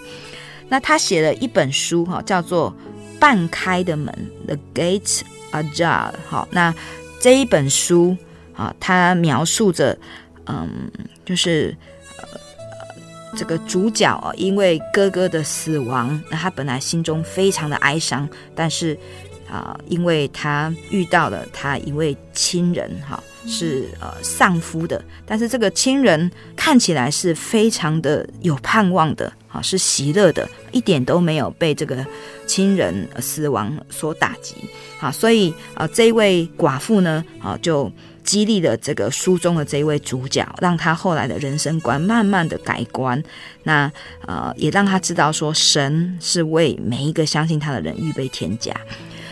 [0.68, 2.74] 那她写了一本书哈，叫做
[3.18, 4.12] 《半开的门》
[4.46, 5.20] （The Gates
[5.52, 6.12] Ajar）。
[6.28, 6.74] 好，那
[7.20, 8.16] 这一本书。
[8.52, 9.96] 啊，它描述着，
[10.44, 10.90] 嗯，
[11.24, 11.74] 就是，
[13.36, 18.98] 这个主角啊，因为哥哥的死亡，那他本来心中非常的哀伤，但是
[19.48, 32.04] 啊，因为他遇到了他一位亲人，哈，是呃丧夫的，但是这个亲人看起来是非常的有盼望的，啊，是喜乐的，一点都没有被这个
[32.46, 34.56] 亲人死亡所打击，
[35.00, 37.90] 啊，所以啊，这一位寡妇呢，啊，就。
[38.24, 43.22] 激励了这个书中的这一位主角，让他后来的人生观慢慢的改观。
[43.64, 43.90] 那
[44.26, 48.74] 呃，也让他知道说，神是为每一个相信他的人预备天家。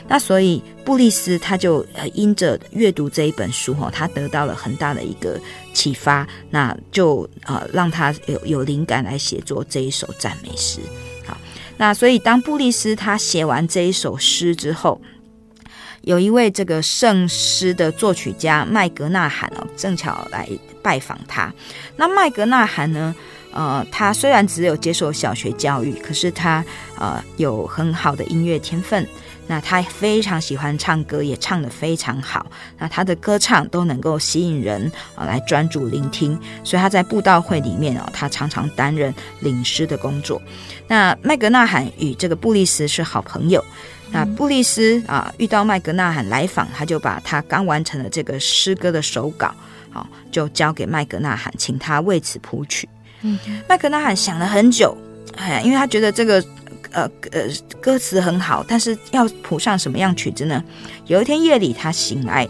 [0.09, 5.39] 那所以布利斯他就呃因着阅读这一本书哈，他得到了很大的一个
[5.73, 10.81] 启发，那就呃让他有有灵感来写作这一首赞美诗。
[11.27, 11.37] 好，
[11.77, 15.01] 那所以当布利斯他写完这一首诗之后。
[16.09, 20.49] 有一位这个圣诗的作曲家麦格纳罕哦，正巧来
[20.83, 21.53] 拜访他。
[21.97, 23.15] 那麦格纳罕呢，
[23.53, 26.65] 呃，他虽然只有接受小学教育，可是他
[26.99, 29.07] 呃有很好的音乐天分。
[29.51, 32.47] 那他非常喜欢唱歌，也唱得非常好。
[32.79, 40.41] 那他的歌唱都能够吸引人啊、来专注聆听，所以他在布道会里面哦，他常常担任领诗的工作。
[40.87, 43.63] 那麦格纳罕与这个布利斯是好朋友。
[44.11, 49.55] 那布利斯啊、呃、遇到麦格纳罕来访，他就把他刚完成的这个诗歌的手稿，
[49.91, 52.89] 好、哦、就交给麦格纳罕，请他为此谱曲。
[53.23, 53.39] 嗯，
[53.69, 54.97] 麦格纳罕想了很久，
[55.37, 56.45] 哎，因为他觉得这个。
[56.91, 57.03] 呃
[57.33, 57.43] 呃，
[57.83, 60.65] 歌词很好，但是要谱上什么样曲子呢？
[61.05, 62.49] 有一天夜里，他醒来，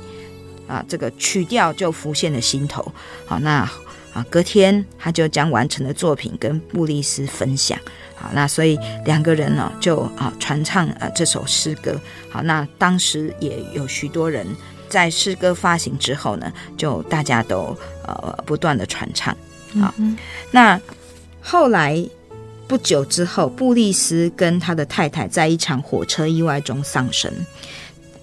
[0.68, 2.92] 啊，这个曲调就浮现了心头。
[3.26, 3.68] 好，那
[4.12, 7.78] 啊，隔天他就将完成的作品跟布利斯分享。
[8.14, 12.00] 好，那所以两个人呢，就啊传唱啊这首诗歌。
[12.30, 14.46] 好，那当时也有许多人
[14.88, 19.32] 在诗歌发行之后呢，就大家都呃不断的传唱。
[19.80, 20.16] 啊，嗯、
[20.50, 20.80] 那
[21.40, 22.08] 后来。
[22.68, 27.32] 不久之后，布利斯跟他的太太在一场火车意外中丧生。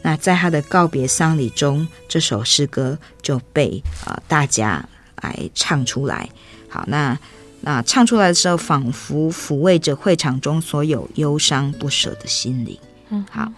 [0.04, 4.88] 那在他的告别丧礼中，这首诗歌就被啊、呃、大家
[5.26, 6.30] 来唱出来。
[6.70, 7.18] 好，那
[7.62, 12.78] 那唱出来的时候，仿佛抚慰着会场中所有忧伤不舍的心灵。
[13.10, 13.52] 嗯，好，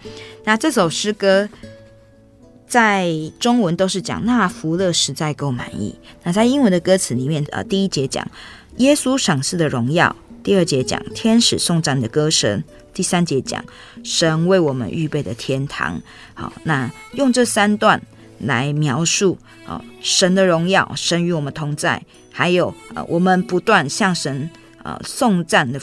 [0.44, 1.48] 那这首诗歌
[2.66, 5.94] 在中文都是讲那福乐实在够满意。
[6.22, 8.26] 那在英文的歌词里面，呃，第一节讲
[8.76, 10.14] 耶稣赏赐的荣耀。
[10.42, 12.62] 第二节讲天使颂赞的歌声，
[12.94, 13.62] 第三节讲
[14.02, 16.00] 神为我们预备的天堂。
[16.32, 18.00] 好，那用这三段
[18.40, 19.36] 来描述
[19.66, 24.48] 啊，神的荣耀，神与我们同在，还有呃，我们不断向神
[24.82, 25.80] 呃颂赞的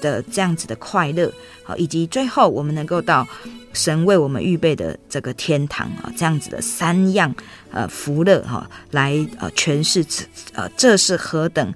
[0.00, 1.32] 的这样子的快乐，
[1.64, 3.26] 好，以及最后我们能够到
[3.72, 7.34] 神为我们预备的这个天堂啊，这样子的三样
[7.70, 11.74] 呃福乐哈，来呃诠释这呃这是何等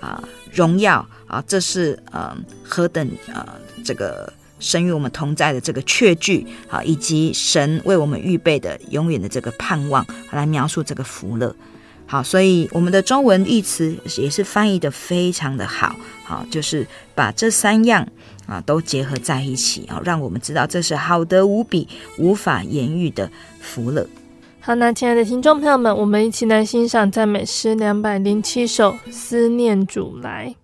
[0.00, 0.22] 啊
[0.52, 1.06] 荣耀。
[1.28, 3.46] 啊，这是呃何等呃
[3.84, 11.54] 这个神与我们同在的这个确据好，以及神为我们预备的永远的这个盼望，来描述这个福乐。
[12.06, 15.94] 好，所以我们的中文译词也是翻译的非常的好，
[16.24, 18.08] 好，就是把这三样
[18.46, 21.86] 啊都结合在一起啊，让我们知道这是好的无比、
[22.16, 23.30] 无法言喻的
[23.60, 24.06] 福乐。
[24.60, 30.54] 好，那亲爱的听众朋友们，我们一起来欣赏赞美诗两百零七首《思念主来》。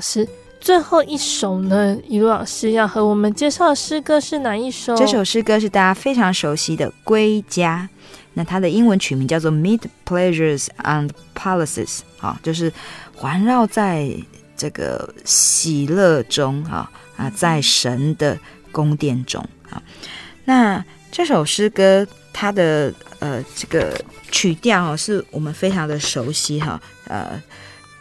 [0.00, 0.26] 老师，
[0.58, 1.94] 最后一首呢？
[2.08, 4.96] 以路老师要和我们介绍的诗歌是哪一首？
[4.96, 7.86] 这首诗歌是大家非常熟悉的《归家》，
[8.32, 12.72] 那它的英文曲名叫做《Mid Pleasures and Palaces》啊，就是
[13.14, 14.10] 环绕在
[14.56, 18.38] 这个喜乐中啊啊，在神的
[18.72, 19.82] 宫殿中啊。
[20.46, 20.82] 那
[21.12, 27.38] 这首诗歌它的呃这个曲调是我们非常的熟悉哈呃。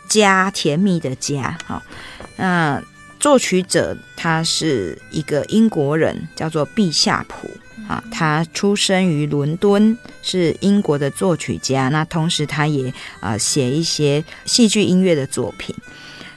[0.10, 1.82] 家，甜蜜的家，好，
[2.36, 2.82] 那
[3.20, 7.50] 作曲者他是一个英国人，叫做毕夏普
[7.88, 8.04] 啊。
[8.12, 11.90] 他出生于伦敦，是英国的作曲家。
[11.90, 15.76] 那同时他也啊写一些戏剧音乐的作品。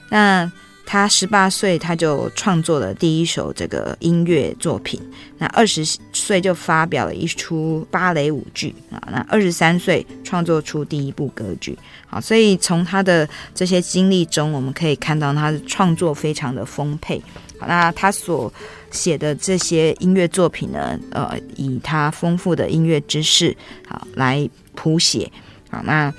[0.08, 0.50] 那
[0.92, 5.00] 他十八岁他就创作了第一首这个音乐作品。
[5.38, 5.82] 那二十
[6.12, 9.00] 岁就发表了一出芭蕾舞剧啊。
[9.10, 11.78] 那二十三岁创作出第一部歌剧。
[12.06, 17.18] 好，所以从他的这些经历中，我们可以看到他的创作非常的丰沛。
[17.58, 18.52] 好，那他所
[18.90, 23.56] 写的这些音乐作品呢，呃，以他丰富的音乐知识，
[23.88, 25.32] 好来谱写。
[25.70, 26.12] 好，那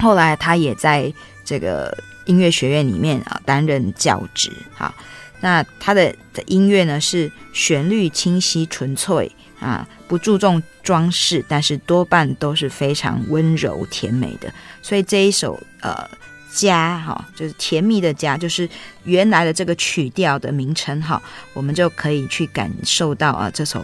[0.00, 1.12] 后来他也在
[1.44, 1.96] 这个
[2.26, 4.50] 音乐学院里面啊担任教职。
[4.74, 4.94] 好，
[5.40, 9.86] 那他的的音乐呢是旋律清晰纯粹啊。
[10.08, 14.52] 不注重装饰，但是多半都是非常温柔甜美的。
[14.82, 16.06] 所以这一首呃
[16.54, 18.68] 家哈，就是甜蜜的家，就是
[19.04, 21.20] 原来的这个曲调的名称哈，
[21.52, 23.82] 我们就可以去感受到啊这首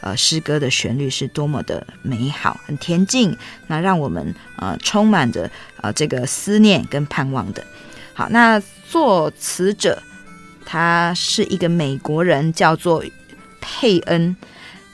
[0.00, 3.36] 呃诗歌的旋律是多么的美好，很恬静，
[3.66, 5.50] 那让我们呃充满着
[5.80, 7.64] 呃这个思念跟盼望的。
[8.14, 10.02] 好，那作词者
[10.64, 13.04] 他是一个美国人，叫做
[13.60, 14.36] 佩恩，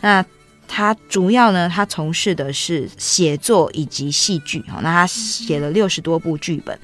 [0.00, 0.24] 那。
[0.72, 6.78] 他主要呢，他从事的是写作以及戏剧，哈，那他写了六十多部剧本。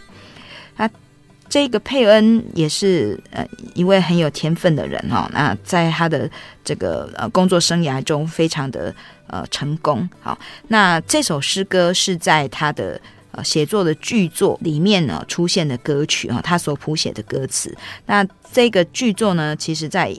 [1.48, 6.28] 这个佩恩也是呃一位很有天分的人，哈，那在他的
[6.64, 8.94] 这个呃工作生涯中非常的
[9.26, 10.38] 呃成功，好，
[10.68, 13.00] 那这首诗歌是在他的
[13.32, 17.76] 呃写作的剧作里面呢出现的歌曲，哈，他所谱写的歌词。
[18.06, 20.14] 那这个剧作呢，其实在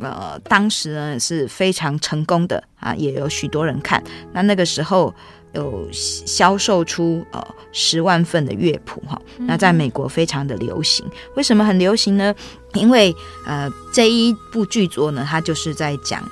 [0.00, 4.00] 呃，当时呢是非常成功的啊，也有许多人看。
[4.32, 5.12] 那那个时候
[5.54, 11.04] 有销售出呃十万份的乐谱哈，那在美国非常的流行。
[11.36, 12.34] 为什么很流行呢？
[12.74, 13.14] 因为
[13.46, 16.22] 呃这一部剧作呢，它就是在讲。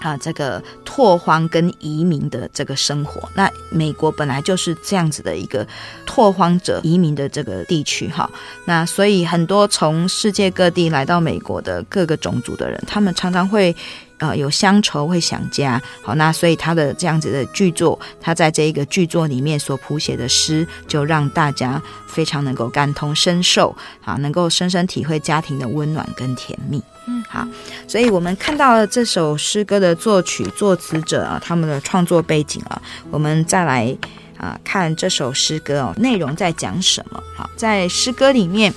[0.00, 5.66] 啊，这个拓荒跟移民的这个生活，那美国本来就是这样子的一个
[6.06, 8.30] 拓荒者移民的这个地区哈，
[8.64, 13.74] 那所以很多从世界各地来到美国的各个种族的人，他们常常会。
[14.18, 26.82] 呃，有乡愁会想家，好，那所以他的这样子的剧作，他在这一个剧作里面所谱写的诗，就让大家非常能够感同身受，啊，能够深深体会家庭的温暖跟甜蜜。
[27.06, 27.46] 嗯，好，
[27.86, 33.96] 所以我们看到了这首诗歌的作曲作词者啊，他们的创作背景啊，我们再来
[34.36, 37.22] 啊看这首诗歌哦，内容在讲什么？
[37.36, 38.74] 好，在诗歌里面，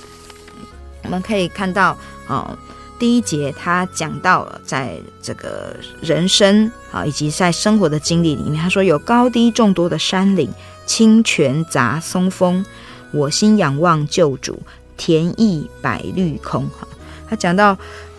[1.02, 1.96] 我们可以看到
[2.28, 2.56] 啊。
[3.02, 10.48] 第一节，他讲到了在这个人生啊，以及在生活的经历里面，他说有高低众多的山岭、
[10.86, 12.64] 清泉杂松风，
[13.10, 14.62] 我心仰望救主，
[14.96, 16.64] 田意百绿空。
[16.68, 16.86] 哈，
[17.28, 17.76] 他讲到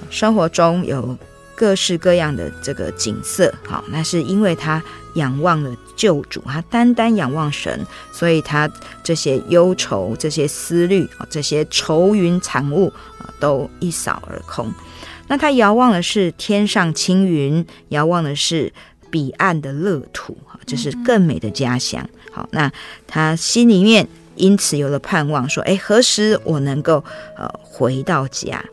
[0.10, 1.18] 生活中有
[1.56, 8.70] 各式各样的这个景色，好，那是因为他仰望了救主，他单单仰望神，所以他
[9.04, 12.92] 这些忧愁、这些思虑、这些愁云惨雾。
[13.40, 14.72] 都一扫而空。
[15.28, 18.72] 那他遥望的是天上青云，遥望的是
[19.12, 22.08] 彼岸的乐土，哈，就是更美的家乡。
[22.32, 22.72] 好，那
[23.06, 27.04] 他心里面因此有了盼望，说：“哎，何时我能够
[27.38, 28.64] 呃回到家？”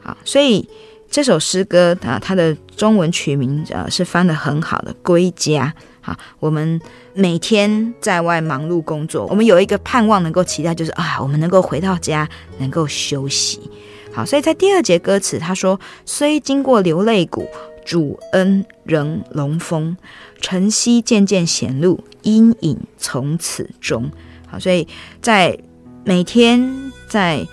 [0.00, 0.66] 好，所以
[1.10, 5.74] 这首诗歌啊，它的中文曲名呃是翻得很好的《归家》。
[6.06, 6.80] 好，我们
[7.14, 12.28] 每天在外忙碌工作，我们有一个盼望，能够期待，就是啊，我们能够回到家，
[12.58, 13.68] 能够休息。
[14.12, 17.48] 好，所以在第二节歌词，他说：“虽经过流泪谷，
[17.84, 19.96] 主恩仍龙丰，
[20.40, 24.08] 晨曦渐渐显露，阴影从此终。”
[24.46, 24.86] 好，所以
[25.20, 25.58] 在
[26.04, 27.44] 每天在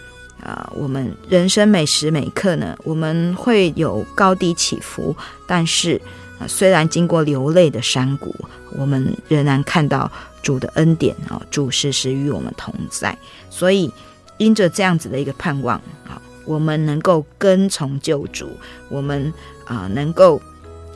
[0.43, 5.15] 啊、我们人生每时每刻呢，我们会有高低起伏，
[5.47, 5.99] 但是
[6.47, 8.35] 虽然经过流泪的山谷，
[8.71, 13.17] 我们仍然看到主的恩典啊，主时时与我们同在。
[13.49, 13.91] 所以
[14.37, 15.77] 因着这样子的一个盼望
[16.07, 16.21] 啊。
[16.45, 18.49] 我们能够跟从救主，
[18.89, 19.33] 我们
[19.63, 20.41] 啊、能够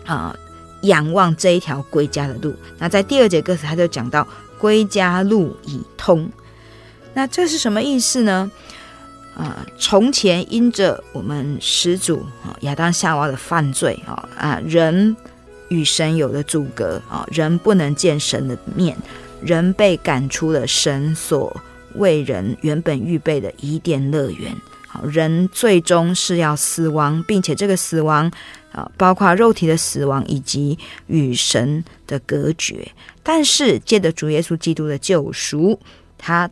[0.06, 0.36] 啊、
[0.82, 2.54] 仰望这一条归家的路。
[2.78, 4.28] 那在第二节歌词，他就讲到
[4.60, 6.30] 归家路已通。
[7.14, 8.52] 那这是什么意思呢？
[9.38, 15.16] 啊、从前因着我们始祖啊亚当夏娃的犯罪啊啊，人
[15.70, 18.95] 与神有了阻隔啊，人不能见神的面，
[19.41, 21.55] 人被赶出了神所
[21.95, 24.55] 为人原本预备的伊甸乐园。
[24.88, 28.32] 好人最终是要死亡，并且这个死亡
[28.72, 32.88] 啊，包括肉体的死亡以及与神的隔绝。
[33.22, 35.78] 但是借着主耶稣基督的救赎，
[36.18, 36.49] 他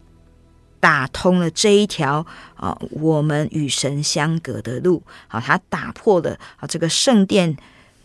[0.82, 5.02] 打通了这一条啊，我们与神相隔的路。
[5.28, 7.56] 好，他打破了啊这个圣殿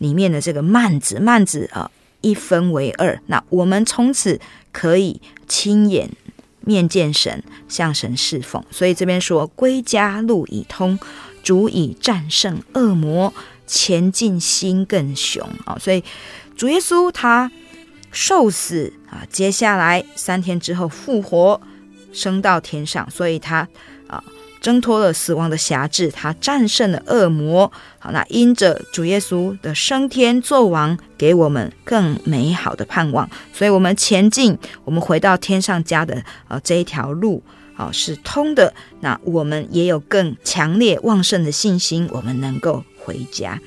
[0.01, 1.89] 里面的这个幔子，幔子啊
[2.21, 3.17] 一分为二。
[3.27, 4.39] 那我们从此
[4.71, 6.09] 可以亲眼
[6.61, 8.63] 面见神，向神侍奉。
[8.71, 10.99] 所以这边说，归家路已通，
[11.43, 13.33] 足以战胜恶魔，
[13.67, 15.77] 前进心更雄啊。
[15.79, 16.03] 所以
[16.57, 17.51] 主耶稣他。
[18.13, 21.61] 受死啊，接下来三天之后复活，
[22.11, 23.65] 升到天上，所以他
[24.61, 27.69] 挣脱了死亡的辖制，他战胜了恶魔。
[27.99, 37.43] 好，那因着主耶稣的升天作王，给我们更美好的盼望，所以我们前进，我们回到天上家的呃这一条路
[37.75, 38.73] 好是通的。
[39.01, 43.59] 那我们也有更强烈旺盛的信心，我们能够回家。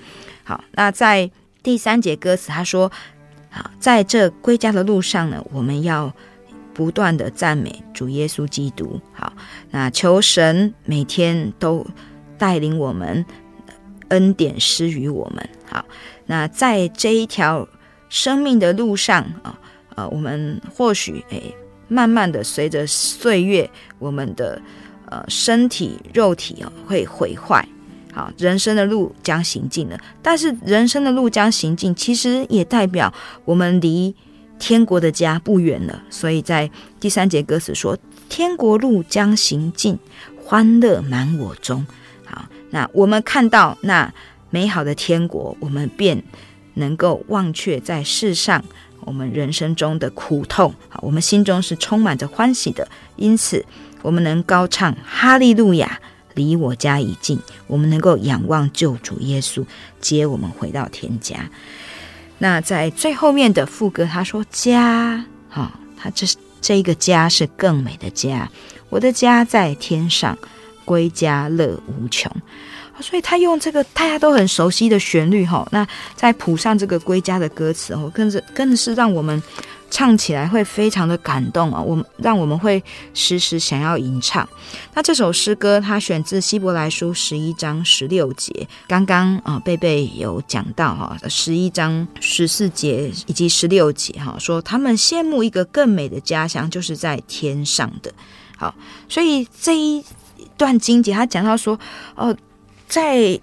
[0.44, 1.30] 好，那在
[1.62, 2.90] 第三节歌词他说。
[3.56, 6.12] 好，在这归家的路上呢，我们要
[6.74, 9.00] 不断的赞美主耶稣基督。
[9.12, 9.32] 好，
[9.70, 11.86] 那求神每天都
[12.36, 13.24] 带领我们，
[14.08, 15.48] 恩典施予我们。
[15.64, 15.84] 好，
[16.26, 17.66] 那在这一条
[18.08, 19.58] 生命的路上啊，
[19.94, 21.54] 呃，我们或许诶，
[21.88, 24.60] 慢慢的随着岁月，我们的
[25.06, 27.66] 呃身体肉体啊会毁坏。
[28.12, 33.12] 好，人生的路将行尽了，但是人生的路将行尽，其实也代表
[33.44, 34.14] 我们离
[34.58, 36.02] 天国的家不远了。
[36.10, 37.96] 所以在第三节歌词说
[38.28, 39.98] ：“天国路将行尽，
[40.42, 41.86] 欢乐满我中。”
[42.24, 44.12] 好，那我们看到那
[44.50, 46.22] 美好的天国，我们便
[46.74, 48.64] 能够忘却在世上
[49.00, 50.74] 我们人生中的苦痛。
[50.88, 53.64] 好，我们心中是充满着欢喜的，因此
[54.02, 56.00] 我们能高唱哈利路亚。
[56.34, 57.38] 离我家已近，
[57.68, 59.64] 我们能够仰望救主耶稣
[60.00, 61.48] 接我们回到天家。
[62.38, 66.26] 那在最后面的副歌，他说：“家，哈、哦，他这
[66.60, 68.48] 这一个家是更美的家，
[68.88, 70.36] 我的家在天上，
[70.84, 72.30] 归家乐无穷。”
[73.00, 79.42] 所以他用这个大家都很熟悉的旋律，哈、那再谱上这个归家的歌词，哦，更是更是让我们。
[79.90, 81.80] 唱起来会非常的感动啊！
[81.80, 82.82] 我们让我们会
[83.12, 84.48] 时时想要吟唱。
[84.92, 88.66] 那这首诗歌它选自希伯来书十一章十六节。
[88.88, 98.12] 刚刚啊，贝贝有讲到哈，十一章十四节以及十六节哈，说他们羡慕一个更美的家乡，就是在天上的。
[98.56, 98.74] 好，
[99.08, 100.04] 所以这一
[100.56, 101.78] 段经节他讲到说，
[102.16, 102.36] 哦，
[102.88, 103.38] 在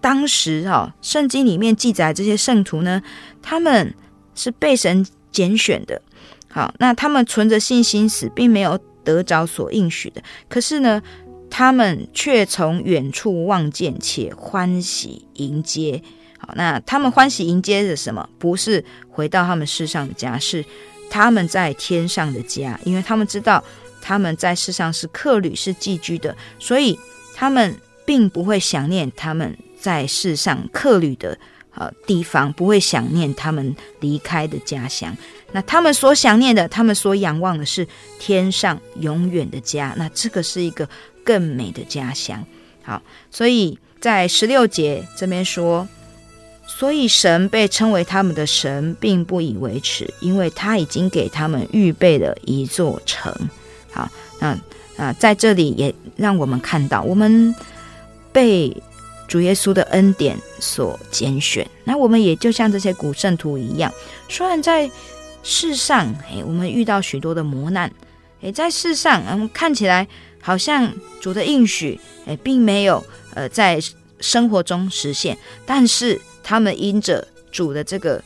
[0.00, 3.00] 当时哈，圣经里面记载这些圣徒呢，
[3.40, 3.94] 他们
[4.34, 5.06] 是被神。
[5.32, 6.00] 拣选的，
[6.48, 10.22] 好，那他们存着信心死，并没有得着所应许的。
[10.48, 11.02] 可是呢，
[11.50, 16.02] 他们却从远处望见，且欢喜迎接。
[16.38, 18.28] 好，那他们欢喜迎接的什么？
[18.38, 20.64] 不是回到他们世上的家，是
[21.10, 22.78] 他们在天上的家。
[22.84, 23.62] 因为他们知道
[24.00, 26.98] 他们在世上是客旅，是寄居的，所以
[27.34, 27.74] 他们
[28.04, 31.38] 并不会想念他们在世上客旅的。
[31.78, 35.14] 呃，地方不会想念他们离开的家乡，
[35.52, 37.86] 那他们所想念的，他们所仰望的是
[38.18, 40.88] 天上永远的家，那这个是一个
[41.22, 42.42] 更美的家乡。
[42.82, 45.86] 好，所以在十六节这边说，
[46.66, 53.30] 所以神被称为他们的神，并不以为耻，因为他已经给他们预备了一座城。
[53.92, 54.10] 好，
[54.40, 54.58] 那
[54.96, 57.54] 啊，在这里也让我们看到，我们
[58.32, 58.74] 被。
[59.28, 63.92] 主耶稣的恩典所拣选，那我们也就像这些古圣徒一样，
[64.28, 64.90] 虽然在
[65.42, 67.92] 世上，哎，我们遇到许多的磨难，
[68.40, 70.06] 哎，在世上，嗯，看起来
[70.40, 73.04] 好像主的应许，哎，并没有
[73.34, 73.80] 呃在
[74.20, 78.22] 生活中实现，但是他们因着主的这个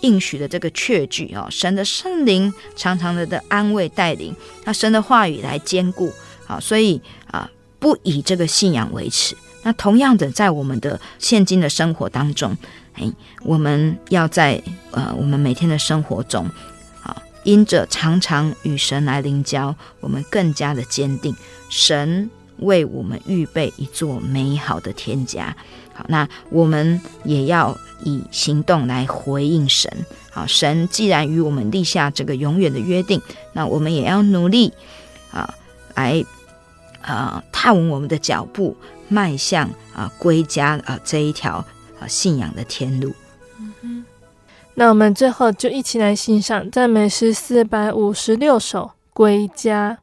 [0.00, 6.12] 应许的这个确据啊，神的圣灵常常的的安慰带领，那神的话语来坚固，
[6.46, 7.00] 啊，所以
[7.30, 9.36] 啊，不以这个信仰为耻。
[9.62, 12.56] 那同样的，在我们的现今的生活当中，
[12.94, 16.48] 哎，我们要在呃，我们每天的生活中，
[17.02, 21.36] 啊，因着常常与神来灵交，我们更加的坚定，
[21.68, 22.30] 神
[22.60, 25.54] 为我们预备一座美好的天家。
[25.92, 29.92] 好，那我们也要以行动来回应神。
[30.30, 33.20] 好，神既然与我们立下这个永远的约定，
[33.52, 34.72] 那我们也要努力
[35.30, 35.52] 啊，
[35.94, 36.24] 来
[37.02, 38.74] 啊，踏稳我们的脚步。
[39.10, 41.62] 迈向啊归家啊这一条
[42.00, 43.12] 啊信仰的天路。
[43.82, 44.02] 嗯，
[44.74, 49.98] 那我们最后就一起来欣赏赞美诗四百五十六首《归家》。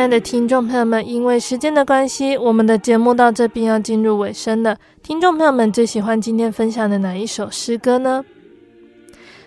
[0.00, 4.74] 亲爱的听众朋友们，因为时间的关系，我们的节目到这边要进入尾声了。
[5.02, 8.24] 听众朋友们最喜欢今天分享的哪一首诗歌呢？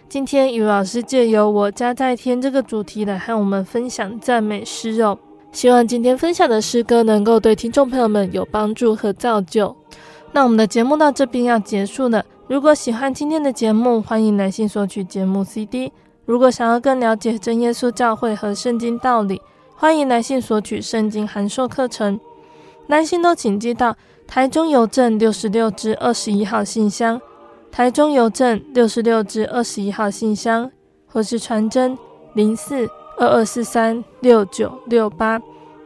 [0.07, 5.17] 今天雨老师借由我家在天这个主题来和我们分享赞美诗哦。
[5.51, 9.75] 希望今天分享的诗歌能够对听众朋友们有帮助和造就。
[10.33, 12.23] 那我们的节目到这边要结束了。
[12.47, 15.91] 如果喜欢今天的节目，欢迎来信索取节目 CD。
[16.25, 19.41] 如果想要更了解真耶稣教会和圣经道理，
[19.83, 22.17] 欢迎来信索取圣经函授课程。
[22.87, 27.19] 来信都请寄到台中邮政六十六支二十一号信箱。
[27.69, 30.71] 台中邮政六十六支二十一号信箱，
[31.05, 31.97] 或是传真
[32.33, 35.37] 零四二二四三六九六八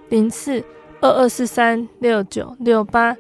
[0.09, 0.63] 零四
[1.01, 3.17] 二二四三六九六八。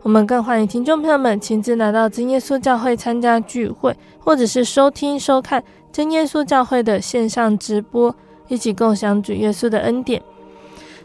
[0.00, 5.62] 我们更欢迎听众朋友们亲自来到真耶稣教会参加聚会，或者是收听收看
[5.92, 8.16] 真耶稣教会的线上直播，
[8.48, 10.22] 一起共享主耶稣的恩典。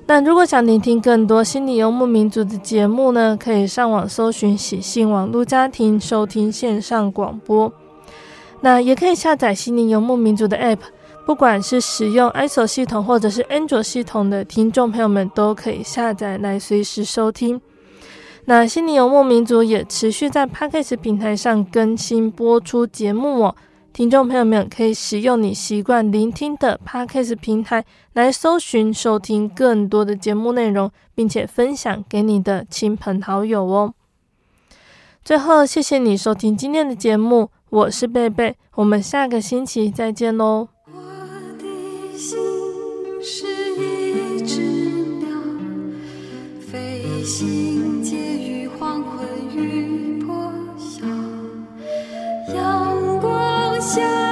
[0.07, 7.71] 那如果想聆听更多心灵游牧民族的节目呢，可以上网搜寻喜信网络家庭收听线上广播。
[8.61, 10.79] 那也可以下载心灵游牧民族的 App，
[11.25, 17.61] 不管是使用 i s o 系统或者是安卓系统的听众朋友们，都可以下载来随时收听。
[18.45, 23.55] 那心灵游牧民族也持续在 Podcast 平台上更新播出节目哦。
[23.93, 27.83] 听众朋友们可以使用你习惯聆听的 Podcast 平台
[28.13, 33.93] 来搜寻、收听更多的节目内容，并且分享给你的亲朋好友哦。
[35.23, 40.69] 最后，谢谢你收听今天的节目，我是贝贝，我们下个星期再见喽。
[40.85, 41.01] 我
[41.59, 42.39] 的心
[43.21, 44.61] 是一只
[45.19, 45.37] 鸟，
[46.61, 47.90] 飞行
[53.81, 54.30] 下。